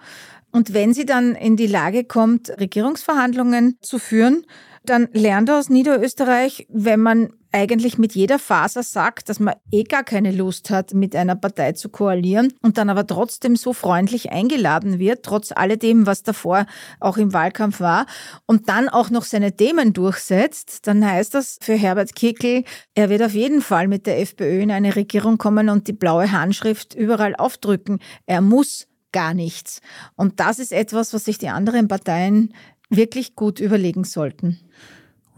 Und 0.54 0.72
wenn 0.72 0.94
sie 0.94 1.04
dann 1.04 1.34
in 1.34 1.56
die 1.56 1.66
Lage 1.66 2.04
kommt, 2.04 2.48
Regierungsverhandlungen 2.60 3.76
zu 3.80 3.98
führen, 3.98 4.46
dann 4.84 5.08
lernt 5.12 5.48
er 5.48 5.58
aus 5.58 5.68
Niederösterreich, 5.68 6.68
wenn 6.70 7.00
man 7.00 7.32
eigentlich 7.50 7.98
mit 7.98 8.14
jeder 8.14 8.38
Faser 8.38 8.84
sagt, 8.84 9.28
dass 9.28 9.40
man 9.40 9.54
eh 9.72 9.82
gar 9.82 10.04
keine 10.04 10.30
Lust 10.30 10.70
hat, 10.70 10.94
mit 10.94 11.16
einer 11.16 11.34
Partei 11.34 11.72
zu 11.72 11.88
koalieren 11.88 12.52
und 12.62 12.78
dann 12.78 12.88
aber 12.88 13.04
trotzdem 13.04 13.56
so 13.56 13.72
freundlich 13.72 14.30
eingeladen 14.30 15.00
wird, 15.00 15.24
trotz 15.24 15.50
alledem, 15.50 16.06
was 16.06 16.22
davor 16.22 16.66
auch 17.00 17.16
im 17.16 17.32
Wahlkampf 17.32 17.80
war, 17.80 18.06
und 18.46 18.68
dann 18.68 18.88
auch 18.88 19.10
noch 19.10 19.24
seine 19.24 19.56
Themen 19.56 19.92
durchsetzt, 19.92 20.86
dann 20.86 21.04
heißt 21.04 21.34
das 21.34 21.58
für 21.62 21.74
Herbert 21.74 22.14
Kickl, 22.14 22.62
er 22.94 23.10
wird 23.10 23.22
auf 23.22 23.34
jeden 23.34 23.60
Fall 23.60 23.88
mit 23.88 24.06
der 24.06 24.20
FPÖ 24.20 24.60
in 24.60 24.70
eine 24.70 24.94
Regierung 24.94 25.36
kommen 25.36 25.68
und 25.68 25.88
die 25.88 25.92
blaue 25.92 26.30
Handschrift 26.30 26.94
überall 26.94 27.34
aufdrücken. 27.34 27.98
Er 28.26 28.40
muss 28.40 28.86
gar 29.14 29.32
nichts. 29.32 29.80
Und 30.16 30.40
das 30.40 30.58
ist 30.58 30.72
etwas, 30.72 31.14
was 31.14 31.24
sich 31.24 31.38
die 31.38 31.48
anderen 31.48 31.88
Parteien 31.88 32.52
wirklich 32.90 33.36
gut 33.36 33.60
überlegen 33.60 34.04
sollten. 34.04 34.58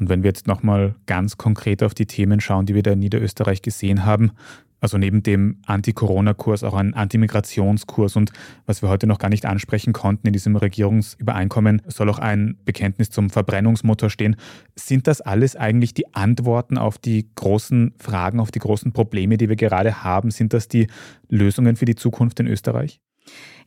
Und 0.00 0.08
wenn 0.08 0.22
wir 0.22 0.28
jetzt 0.28 0.46
nochmal 0.46 0.96
ganz 1.06 1.36
konkret 1.36 1.82
auf 1.82 1.94
die 1.94 2.06
Themen 2.06 2.40
schauen, 2.40 2.66
die 2.66 2.74
wir 2.74 2.82
da 2.82 2.92
in 2.92 2.98
Niederösterreich 2.98 3.62
gesehen 3.62 4.04
haben, 4.04 4.32
also 4.80 4.98
neben 4.98 5.22
dem 5.22 5.58
Anti-Corona-Kurs 5.66 6.62
auch 6.62 6.74
ein 6.74 6.94
Anti-Migrationskurs 6.94 8.16
und 8.16 8.32
was 8.66 8.82
wir 8.82 8.88
heute 8.88 9.06
noch 9.06 9.18
gar 9.18 9.28
nicht 9.28 9.46
ansprechen 9.46 9.92
konnten 9.92 10.26
in 10.26 10.32
diesem 10.32 10.56
Regierungsübereinkommen, 10.56 11.82
soll 11.86 12.10
auch 12.10 12.18
ein 12.18 12.58
Bekenntnis 12.64 13.10
zum 13.10 13.30
Verbrennungsmotor 13.30 14.10
stehen. 14.10 14.36
Sind 14.74 15.06
das 15.06 15.20
alles 15.20 15.56
eigentlich 15.56 15.94
die 15.94 16.14
Antworten 16.14 16.78
auf 16.78 16.98
die 16.98 17.28
großen 17.34 17.94
Fragen, 17.98 18.38
auf 18.38 18.50
die 18.50 18.58
großen 18.58 18.92
Probleme, 18.92 19.38
die 19.38 19.48
wir 19.48 19.56
gerade 19.56 20.04
haben? 20.04 20.30
Sind 20.30 20.52
das 20.52 20.68
die 20.68 20.88
Lösungen 21.28 21.76
für 21.76 21.86
die 21.86 21.96
Zukunft 21.96 22.38
in 22.40 22.46
Österreich? 22.46 23.00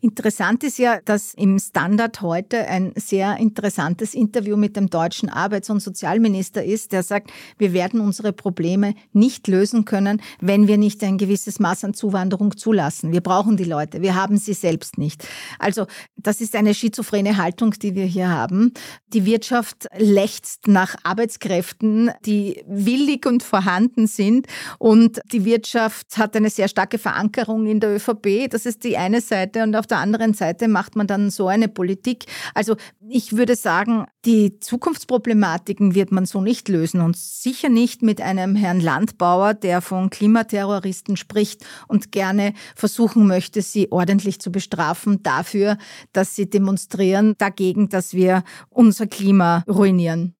Interessant 0.01 0.63
ist 0.63 0.79
ja, 0.79 0.99
dass 1.03 1.33
im 1.33 1.59
Standard 1.59 2.21
heute 2.21 2.65
ein 2.67 2.93
sehr 2.95 3.35
interessantes 3.35 4.13
Interview 4.13 4.55
mit 4.55 4.77
dem 4.77 4.89
deutschen 4.89 5.27
Arbeits- 5.27 5.69
und 5.69 5.81
Sozialminister 5.81 6.63
ist, 6.63 6.93
der 6.93 7.03
sagt, 7.03 7.31
wir 7.57 7.73
werden 7.73 7.99
unsere 7.99 8.31
Probleme 8.31 8.93
nicht 9.12 9.49
lösen 9.49 9.83
können, 9.83 10.21
wenn 10.39 10.67
wir 10.67 10.77
nicht 10.77 11.03
ein 11.03 11.17
gewisses 11.17 11.59
Maß 11.59 11.83
an 11.83 11.93
Zuwanderung 11.93 12.55
zulassen. 12.55 13.12
Wir 13.12 13.19
brauchen 13.19 13.57
die 13.57 13.65
Leute, 13.65 14.01
wir 14.01 14.15
haben 14.15 14.38
sie 14.38 14.53
selbst 14.53 14.97
nicht. 14.97 15.27
Also 15.57 15.85
das 16.15 16.39
ist 16.39 16.55
eine 16.55 16.73
schizophrene 16.73 17.35
Haltung, 17.35 17.71
die 17.71 17.93
wir 17.93 18.05
hier 18.05 18.29
haben. 18.29 18.73
Die 19.07 19.25
Wirtschaft 19.25 19.88
lechzt 19.97 20.69
nach 20.69 20.95
Arbeitskräften, 21.03 22.12
die 22.25 22.63
willig 22.67 23.25
und 23.25 23.43
vorhanden 23.43 24.07
sind 24.07 24.47
und 24.77 25.19
die 25.33 25.43
Wirtschaft 25.43 26.17
hat 26.17 26.38
eine 26.38 26.49
sehr 26.49 26.69
starke 26.69 26.99
Verankerung 26.99 27.65
in 27.65 27.81
der 27.81 27.95
ÖVP. 27.95 28.49
Das 28.49 28.65
ist 28.65 28.85
die 28.85 28.95
eine 28.95 29.19
Seite 29.19 29.63
und 29.63 29.75
auf 29.75 29.88
der 29.91 29.99
anderen 29.99 30.34
Seite 30.34 30.67
macht 30.67 30.95
man 30.95 31.08
dann 31.08 31.30
so 31.30 31.47
eine 31.47 31.67
Politik. 31.67 32.25
Also 32.54 32.75
ich 33.08 33.36
würde 33.36 33.56
sagen, 33.56 34.06
die 34.25 34.60
Zukunftsproblematiken 34.60 35.95
wird 35.95 36.12
man 36.12 36.25
so 36.25 36.41
nicht 36.41 36.69
lösen 36.69 37.02
und 37.02 37.17
sicher 37.17 37.69
nicht 37.69 38.02
mit 38.02 38.21
einem 38.21 38.56
Herrn 38.56 38.80
Landbauer, 38.80 39.54
der 39.54 39.82
von 39.82 40.10
Klimaterroristen 40.10 41.17
spricht 41.17 41.65
und 41.88 42.12
gerne 42.12 42.54
versuchen 42.75 43.28
möchte, 43.28 43.62
sie 43.62 43.91
ordentlich 43.91 44.39
zu 44.39 44.52
bestrafen 44.52 45.23
dafür, 45.23 45.78
dass 46.13 46.36
sie 46.36 46.49
demonstrieren 46.49 47.36
dagegen, 47.38 47.89
dass 47.89 48.13
wir 48.13 48.43
unser 48.69 49.08
Klima 49.08 49.63
ruinieren. 49.67 50.36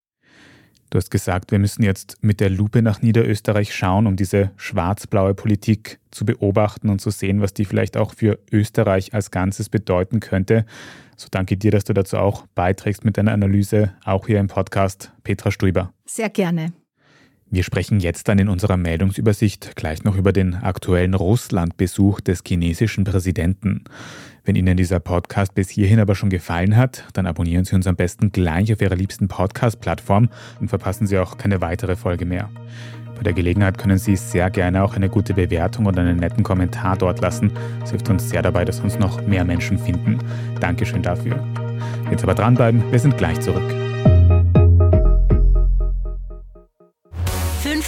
Du 0.90 0.98
hast 0.98 1.12
gesagt, 1.12 1.52
wir 1.52 1.60
müssen 1.60 1.84
jetzt 1.84 2.18
mit 2.22 2.40
der 2.40 2.50
Lupe 2.50 2.82
nach 2.82 3.02
Niederösterreich 3.02 3.76
schauen, 3.76 4.08
um 4.08 4.16
diese 4.16 4.52
schwarz-blaue 4.58 5.36
Politik 5.36 6.00
zu 6.10 6.26
beobachten 6.26 6.90
und 6.90 7.00
zu 7.00 7.12
sehen, 7.12 7.42
was 7.42 7.54
die 7.54 7.66
vielleicht 7.66 7.96
auch 7.96 8.14
für 8.14 8.40
Österreich 8.52 9.14
als 9.14 9.30
Ganzes 9.30 9.70
bedeuten 9.70 10.20
könnte. 10.20 10.66
So 11.16 11.28
danke 11.30 11.58
dir, 11.58 11.72
dass 11.72 11.84
du 11.84 11.94
dazu 11.94 12.18
auch 12.18 12.48
beiträgst 12.56 13.06
mit 13.06 13.18
deiner 13.18 13.34
Analyse, 13.34 13.94
auch 14.04 14.26
hier 14.26 14.40
im 14.40 14.48
Podcast. 14.48 15.12
Petra 15.24 15.52
Stuiber. 15.52 15.94
Sehr 16.06 16.30
gerne. 16.30 16.74
Wir 17.52 17.64
sprechen 17.64 18.00
jetzt 18.00 18.28
dann 18.28 18.38
in 18.38 18.48
unserer 18.48 18.78
Meldungsübersicht 18.78 19.76
gleich 19.76 20.04
noch 20.04 20.16
über 20.16 20.32
den 20.32 20.54
aktuellen 20.54 21.16
Russlandbesuch 21.16 22.22
des 22.22 22.44
chinesischen 22.46 23.06
Präsidenten. 23.06 23.86
Wenn 24.46 24.56
Ihnen 24.56 24.78
dieser 24.78 25.00
Podcast 25.00 25.56
bis 25.56 25.68
hierhin 25.70 26.00
aber 26.00 26.14
schon 26.14 26.30
gefallen 26.30 26.78
hat, 26.78 27.06
dann 27.14 27.26
abonnieren 27.26 27.66
Sie 27.66 27.76
uns 27.76 27.88
am 27.88 27.96
besten 27.96 28.32
gleich 28.32 28.72
auf 28.72 28.82
Ihrer 28.82 28.96
liebsten 28.96 29.28
Podcast-Plattform 29.28 30.30
und 30.60 30.68
verpassen 30.68 31.08
Sie 31.08 31.18
auch 31.18 31.38
keine 31.40 31.60
weitere 31.60 31.96
Folge 31.96 32.26
mehr. 32.26 32.50
Bei 33.16 33.24
der 33.24 33.34
Gelegenheit 33.34 33.80
können 33.80 33.98
Sie 33.98 34.16
sehr 34.16 34.52
gerne 34.52 34.84
auch 34.84 34.96
eine 34.96 35.10
gute 35.10 35.34
Bewertung 35.34 35.88
oder 35.88 36.02
einen 36.02 36.20
netten 36.20 36.44
Kommentar 36.44 36.98
dort 36.98 37.20
lassen. 37.20 37.52
Es 37.84 37.90
hilft 37.90 38.10
uns 38.10 38.30
sehr 38.30 38.44
dabei, 38.44 38.64
dass 38.64 38.80
uns 38.80 39.00
noch 39.00 39.26
mehr 39.26 39.44
Menschen 39.44 39.80
finden. 39.80 40.20
Dankeschön 40.60 41.02
dafür. 41.02 41.44
Jetzt 42.12 42.24
aber 42.24 42.36
dranbleiben, 42.36 42.92
wir 42.92 43.00
sind 43.00 43.18
gleich 43.18 43.40
zurück. 43.42 43.89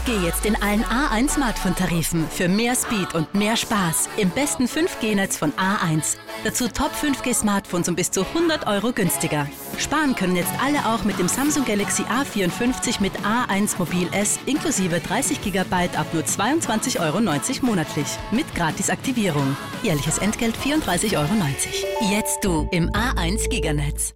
5G 0.05 0.23
jetzt 0.25 0.45
in 0.45 0.55
allen 0.61 0.83
A1 0.85 1.29
Smartphone-Tarifen 1.29 2.27
für 2.29 2.47
mehr 2.47 2.75
Speed 2.75 3.13
und 3.13 3.33
mehr 3.35 3.55
Spaß 3.55 4.09
im 4.17 4.29
besten 4.29 4.65
5G-Netz 4.65 5.37
von 5.37 5.51
A1. 5.53 6.17
Dazu 6.43 6.67
Top 6.67 6.91
5G 6.93 7.33
Smartphones 7.33 7.89
um 7.89 7.95
bis 7.95 8.09
zu 8.09 8.25
100 8.25 8.67
Euro 8.67 8.93
günstiger. 8.93 9.47
Sparen 9.77 10.15
können 10.15 10.35
jetzt 10.35 10.51
alle 10.63 10.85
auch 10.85 11.03
mit 11.03 11.19
dem 11.19 11.27
Samsung 11.27 11.65
Galaxy 11.65 12.03
A54 12.03 13.01
mit 13.01 13.13
A1 13.19 13.77
Mobil 13.77 14.07
S 14.11 14.39
inklusive 14.45 14.99
30 14.99 15.41
GB 15.41 15.73
ab 15.95 16.07
nur 16.13 16.23
22,90 16.23 16.99
Euro 16.99 17.65
monatlich 17.65 18.07
mit 18.31 18.53
Gratisaktivierung. 18.55 19.55
Jährliches 19.83 20.17
Entgelt 20.17 20.55
34,90 20.55 21.17
Euro. 21.17 21.31
Jetzt 22.11 22.43
du 22.43 22.67
im 22.71 22.89
A1 22.91 23.49
Giganetz. 23.49 24.15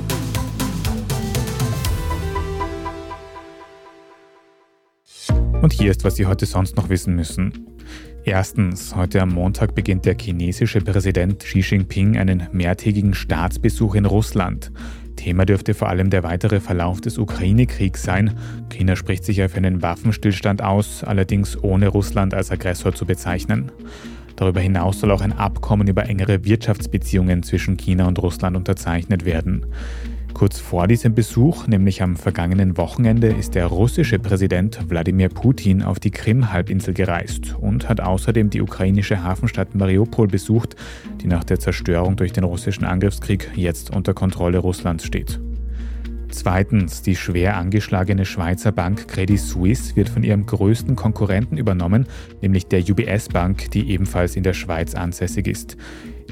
Und 5.61 5.73
hier 5.73 5.91
ist, 5.91 6.03
was 6.03 6.15
Sie 6.15 6.25
heute 6.25 6.47
sonst 6.47 6.75
noch 6.75 6.89
wissen 6.89 7.15
müssen. 7.15 7.67
Erstens, 8.23 8.95
heute 8.95 9.21
am 9.21 9.29
Montag 9.29 9.75
beginnt 9.75 10.05
der 10.05 10.17
chinesische 10.19 10.81
Präsident 10.81 11.39
Xi 11.43 11.59
Jinping 11.59 12.17
einen 12.17 12.47
mehrtägigen 12.51 13.13
Staatsbesuch 13.13 13.93
in 13.93 14.05
Russland. 14.05 14.71
Thema 15.17 15.45
dürfte 15.45 15.75
vor 15.75 15.89
allem 15.89 16.09
der 16.09 16.23
weitere 16.23 16.59
Verlauf 16.59 16.99
des 16.99 17.19
Ukraine-Kriegs 17.19 18.01
sein. 18.01 18.35
China 18.69 18.95
spricht 18.95 19.23
sich 19.23 19.43
auf 19.43 19.55
einen 19.55 19.83
Waffenstillstand 19.83 20.63
aus, 20.63 21.03
allerdings 21.03 21.63
ohne 21.63 21.89
Russland 21.89 22.33
als 22.33 22.49
Aggressor 22.49 22.95
zu 22.95 23.05
bezeichnen. 23.05 23.71
Darüber 24.35 24.61
hinaus 24.61 24.99
soll 24.99 25.11
auch 25.11 25.21
ein 25.21 25.33
Abkommen 25.33 25.87
über 25.87 26.09
engere 26.09 26.43
Wirtschaftsbeziehungen 26.43 27.43
zwischen 27.43 27.77
China 27.77 28.07
und 28.07 28.17
Russland 28.17 28.57
unterzeichnet 28.57 29.25
werden. 29.25 29.67
Kurz 30.41 30.59
vor 30.59 30.87
diesem 30.87 31.13
Besuch, 31.13 31.67
nämlich 31.67 32.01
am 32.01 32.15
vergangenen 32.15 32.75
Wochenende, 32.75 33.27
ist 33.27 33.53
der 33.53 33.67
russische 33.67 34.17
Präsident 34.17 34.79
Wladimir 34.89 35.29
Putin 35.29 35.83
auf 35.83 35.99
die 35.99 36.09
Krim-Halbinsel 36.09 36.95
gereist 36.95 37.55
und 37.61 37.87
hat 37.87 38.01
außerdem 38.01 38.49
die 38.49 38.63
ukrainische 38.63 39.21
Hafenstadt 39.21 39.75
Mariupol 39.75 40.25
besucht, 40.25 40.75
die 41.21 41.27
nach 41.27 41.43
der 41.43 41.59
Zerstörung 41.59 42.15
durch 42.15 42.33
den 42.33 42.43
russischen 42.43 42.85
Angriffskrieg 42.85 43.51
jetzt 43.53 43.95
unter 43.95 44.15
Kontrolle 44.15 44.57
Russlands 44.57 45.05
steht. 45.05 45.39
Zweitens, 46.31 47.03
die 47.03 47.15
schwer 47.15 47.57
angeschlagene 47.57 48.25
Schweizer 48.25 48.71
Bank 48.71 49.07
Credit 49.09 49.39
Suisse 49.39 49.95
wird 49.95 50.09
von 50.09 50.23
ihrem 50.23 50.47
größten 50.47 50.95
Konkurrenten 50.95 51.57
übernommen, 51.57 52.07
nämlich 52.41 52.65
der 52.65 52.81
UBS 52.81 53.27
Bank, 53.29 53.69
die 53.69 53.91
ebenfalls 53.91 54.35
in 54.35 54.41
der 54.41 54.53
Schweiz 54.53 54.95
ansässig 54.95 55.47
ist. 55.47 55.77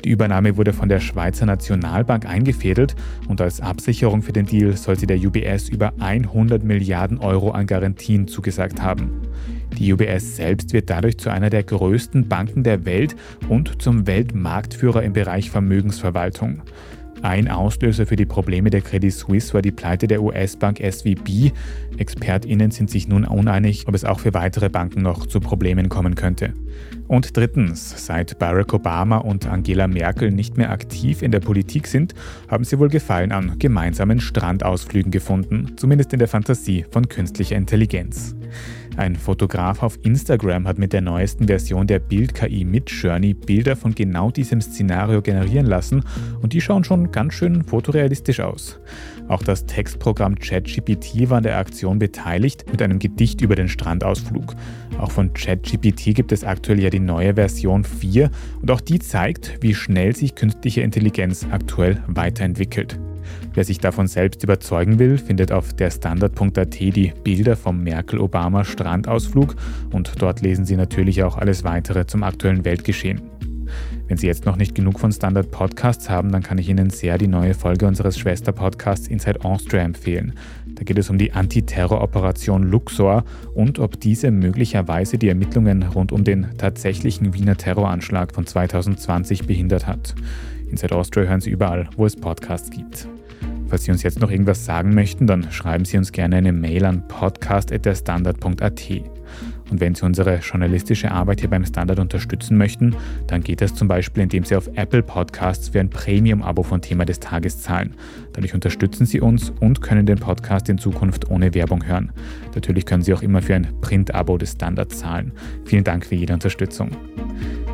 Die 0.04 0.10
Übernahme 0.10 0.58
wurde 0.58 0.73
von 0.73 0.89
der 0.89 0.99
Schweizer 0.99 1.45
Nationalbank 1.45 2.25
eingefädelt 2.25 2.95
und 3.28 3.41
als 3.41 3.62
Absicherung 3.62 4.21
für 4.21 4.34
den 4.34 4.45
Deal 4.45 4.75
soll 4.78 4.97
sie 4.97 5.08
der 5.08 5.17
UBS 5.17 5.69
über 5.69 5.93
100 5.99 6.63
Milliarden 6.63 7.17
Euro 7.17 7.52
an 7.52 7.67
Garantien 7.67 8.28
zugesagt 8.28 8.82
haben. 8.82 9.12
Die 9.78 9.93
UBS 9.93 10.36
selbst 10.36 10.73
wird 10.73 10.89
dadurch 10.89 11.17
zu 11.17 11.30
einer 11.30 11.49
der 11.49 11.63
größten 11.63 12.28
Banken 12.28 12.63
der 12.63 12.86
Welt 12.86 13.15
und 13.47 13.82
zum 13.82 14.08
Weltmarktführer 14.08 15.04
im 15.04 15.13
Bereich 15.13 15.49
Vermögensverwaltung. 15.49 16.62
Ein 17.21 17.49
Auslöser 17.49 18.05
für 18.05 18.15
die 18.15 18.25
Probleme 18.25 18.69
der 18.69 18.82
Credit 18.82 19.12
Suisse 19.12 19.53
war 19.53 19.62
die 19.62 19.71
Pleite 19.71 20.08
der 20.08 20.21
US-Bank 20.21 20.79
SVB. 20.79 21.51
ExpertInnen 21.97 22.71
sind 22.71 22.89
sich 22.89 23.10
nun 23.10 23.25
uneinig, 23.25 23.88
ob 23.88 23.95
es 23.95 24.05
auch 24.05 24.21
für 24.21 24.34
weitere 24.34 24.69
Banken 24.69 25.01
noch 25.01 25.25
zu 25.25 25.41
Problemen 25.41 25.89
kommen 25.89 26.15
könnte. 26.15 26.53
Und 27.08 27.36
drittens, 27.36 28.05
seit 28.05 28.39
Barack 28.39 28.73
Obama 28.73 29.17
und 29.17 29.47
Angela 29.47 29.88
Merkel 29.88 30.32
nicht 30.32 30.58
mehr 30.58 30.71
aktiv 30.71 31.21
in 31.21 31.32
der 31.32 31.41
Politik 31.41 31.88
sind, 31.88 32.13
haben 32.47 32.63
sie 32.63 32.79
wohl 32.79 32.89
Gefallen 32.89 33.34
an 33.34 33.60
gemeinsamen 33.60 34.21
Strandausflügen 34.21 35.12
gefunden, 35.12 35.73
zumindest 35.75 36.13
in 36.13 36.19
der 36.19 36.27
Fantasie 36.27 36.86
von 36.89 37.10
künstlicher 37.10 37.58
Intelligenz. 37.58 38.36
Ein 38.99 39.15
Fotograf 39.15 39.81
auf 39.81 39.97
Instagram 40.03 40.67
hat 40.67 40.77
mit 40.77 40.91
der 40.91 40.99
neuesten 40.99 41.47
Version 41.47 41.88
der 41.88 41.99
Bild-KI 41.99 42.65
Midjourney 42.65 43.33
Bilder 43.33 43.77
von 43.77 43.95
genau 43.95 44.29
diesem 44.29 44.59
Szenario 44.59 45.21
generieren 45.21 45.67
lassen 45.67 46.03
und 46.41 46.51
die 46.51 46.59
schauen 46.59 46.83
schon 46.83 47.09
ganz 47.09 47.33
schön 47.33 47.63
fotorealistisch 47.63 48.41
aus. 48.41 48.77
Auch 49.29 49.41
das 49.41 49.65
Textprogramm 49.65 50.35
ChatGPT 50.35 51.29
war 51.29 51.38
an 51.38 51.43
der 51.43 51.59
Aktion 51.59 51.97
beteiligt 51.97 52.69
mit 52.69 52.81
einem 52.81 52.99
Gedicht 52.99 53.39
über 53.39 53.55
den 53.55 53.69
Strandausflug. 53.69 54.53
Auch 54.97 55.12
von 55.12 55.31
ChatGPT 55.31 56.13
gibt 56.13 56.33
es 56.33 56.43
aktuell 56.43 56.81
ja 56.81 56.89
die 56.89 56.99
neue 56.99 57.35
Version 57.35 57.85
4 57.85 58.29
und 58.62 58.69
auch 58.69 58.81
die 58.81 58.99
zeigt, 58.99 59.59
wie 59.62 59.75
schnell 59.75 60.13
sich 60.13 60.35
künstliche 60.35 60.81
Intelligenz 60.81 61.47
aktuell 61.49 62.03
weiterentwickelt. 62.07 62.99
Wer 63.53 63.63
sich 63.63 63.79
davon 63.79 64.07
selbst 64.07 64.43
überzeugen 64.43 64.99
will, 64.99 65.17
findet 65.17 65.51
auf 65.51 65.73
der 65.73 65.91
Standard.at 65.91 66.79
die 66.79 67.13
Bilder 67.23 67.55
vom 67.55 67.83
Merkel-Obama-Strandausflug 67.83 69.55
und 69.91 70.21
dort 70.21 70.41
lesen 70.41 70.65
Sie 70.65 70.75
natürlich 70.75 71.23
auch 71.23 71.37
alles 71.37 71.63
weitere 71.63 72.05
zum 72.05 72.23
aktuellen 72.23 72.65
Weltgeschehen. 72.65 73.21
Wenn 74.07 74.17
Sie 74.17 74.27
jetzt 74.27 74.45
noch 74.45 74.55
nicht 74.55 74.73
genug 74.73 74.99
von 74.99 75.11
Standard 75.11 75.51
Podcasts 75.51 76.09
haben, 76.09 76.31
dann 76.31 76.41
kann 76.41 76.57
ich 76.57 76.67
Ihnen 76.67 76.89
sehr 76.89 77.17
die 77.17 77.27
neue 77.27 77.53
Folge 77.53 77.85
unseres 77.85 78.17
Schwesterpodcasts 78.17 79.07
Inside 79.07 79.45
Austria 79.45 79.83
empfehlen. 79.83 80.33
Da 80.65 80.83
geht 80.83 80.97
es 80.97 81.09
um 81.09 81.17
die 81.17 81.33
Antiterroroperation 81.33 82.63
Luxor 82.63 83.23
und 83.53 83.79
ob 83.79 83.99
diese 83.99 84.31
möglicherweise 84.31 85.17
die 85.17 85.29
Ermittlungen 85.29 85.83
rund 85.83 86.11
um 86.11 86.23
den 86.23 86.47
tatsächlichen 86.57 87.33
Wiener 87.33 87.57
Terroranschlag 87.57 88.33
von 88.33 88.47
2020 88.47 89.45
behindert 89.45 89.85
hat. 89.85 90.15
Inside 90.71 90.95
Austria 90.95 91.25
hören 91.25 91.41
Sie 91.41 91.51
überall, 91.51 91.89
wo 91.95 92.05
es 92.05 92.15
Podcasts 92.15 92.69
gibt. 92.71 93.07
Falls 93.69 93.84
Sie 93.84 93.91
uns 93.91 94.03
jetzt 94.03 94.19
noch 94.19 94.32
irgendwas 94.32 94.65
sagen 94.65 94.93
möchten, 94.95 95.27
dann 95.27 95.51
schreiben 95.51 95.86
Sie 95.86 95.97
uns 95.97 96.12
gerne 96.12 96.38
eine 96.38 96.51
Mail 96.51 96.86
an 96.86 97.08
podcast.derstandard.at. 97.08 98.91
Und 99.69 99.79
wenn 99.79 99.93
Sie 99.93 100.03
unsere 100.03 100.38
journalistische 100.39 101.12
Arbeit 101.12 101.41
hier 101.41 101.49
beim 101.49 101.63
Standard 101.63 101.99
unterstützen 101.99 102.58
möchten, 102.58 102.95
dann 103.27 103.41
geht 103.41 103.62
das 103.62 103.75
zum 103.75 103.88
Beispiel, 103.88 104.23
indem 104.23 104.43
Sie 104.43 104.55
auf 104.55 104.67
Apple 104.75 105.03
Podcasts 105.03 105.69
für 105.69 105.79
ein 105.79 105.91
Premium-Abo 105.91 106.63
von 106.63 106.82
Thema 106.82 107.05
des 107.05 107.19
Tages 107.19 107.62
zahlen. 107.62 107.93
Dadurch 108.34 108.55
unterstützen 108.55 109.05
Sie 109.05 109.21
uns 109.21 109.53
und 109.60 109.82
können 109.82 110.08
den 110.08 110.17
Podcast 110.17 110.67
in 110.69 110.79
Zukunft 110.79 111.29
ohne 111.29 111.53
Werbung 111.53 111.86
hören. 111.86 112.12
Natürlich 112.55 112.88
können 112.88 113.03
Sie 113.03 113.13
auch 113.13 113.21
immer 113.21 113.43
für 113.43 113.55
ein 113.55 113.67
Print-Abo 113.82 114.39
des 114.39 114.53
Standards 114.53 114.97
zahlen. 114.97 115.34
Vielen 115.65 115.84
Dank 115.84 116.05
für 116.05 116.15
jede 116.15 116.34
Unterstützung. 116.34 116.89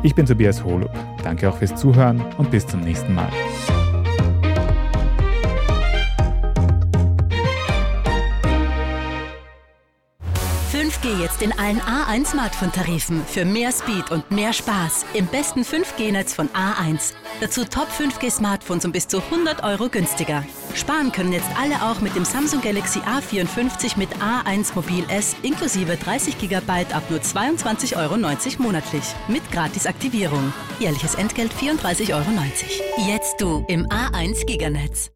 Ich 0.02 0.14
bin 0.14 0.26
Tobias 0.26 0.62
Holub. 0.62 0.92
Danke 1.24 1.48
auch 1.48 1.56
fürs 1.56 1.74
Zuhören 1.74 2.22
und 2.36 2.50
bis 2.50 2.66
zum 2.66 2.80
nächsten 2.80 3.14
Mal. 3.14 3.30
Jetzt 11.26 11.42
in 11.42 11.52
allen 11.58 11.80
A1 11.80 12.26
Smartphone-Tarifen 12.26 13.24
für 13.26 13.44
mehr 13.44 13.72
Speed 13.72 14.12
und 14.12 14.30
mehr 14.30 14.52
Spaß 14.52 15.04
im 15.14 15.26
besten 15.26 15.62
5G-Netz 15.62 16.32
von 16.32 16.48
A1. 16.50 17.14
Dazu 17.40 17.64
Top 17.64 17.88
5G 17.88 18.30
Smartphones 18.30 18.84
um 18.84 18.92
bis 18.92 19.08
zu 19.08 19.20
100 19.20 19.64
Euro 19.64 19.88
günstiger. 19.88 20.44
Sparen 20.74 21.10
können 21.10 21.32
jetzt 21.32 21.48
alle 21.60 21.82
auch 21.82 22.00
mit 22.00 22.14
dem 22.14 22.24
Samsung 22.24 22.60
Galaxy 22.60 23.00
A54 23.00 23.98
mit 23.98 24.08
A1 24.18 24.72
Mobil 24.76 25.04
S 25.08 25.34
inklusive 25.42 25.96
30 25.96 26.38
GB 26.38 26.70
ab 26.92 27.02
nur 27.10 27.18
22,90 27.18 27.96
Euro 27.96 28.16
monatlich 28.62 29.04
mit 29.26 29.50
Gratisaktivierung. 29.50 30.52
Jährliches 30.78 31.16
Entgelt 31.16 31.52
34,90 31.52 32.14
Euro. 32.14 32.26
Jetzt 33.08 33.40
du 33.40 33.64
im 33.66 33.86
A1 33.88 34.46
Giganetz. 34.46 35.15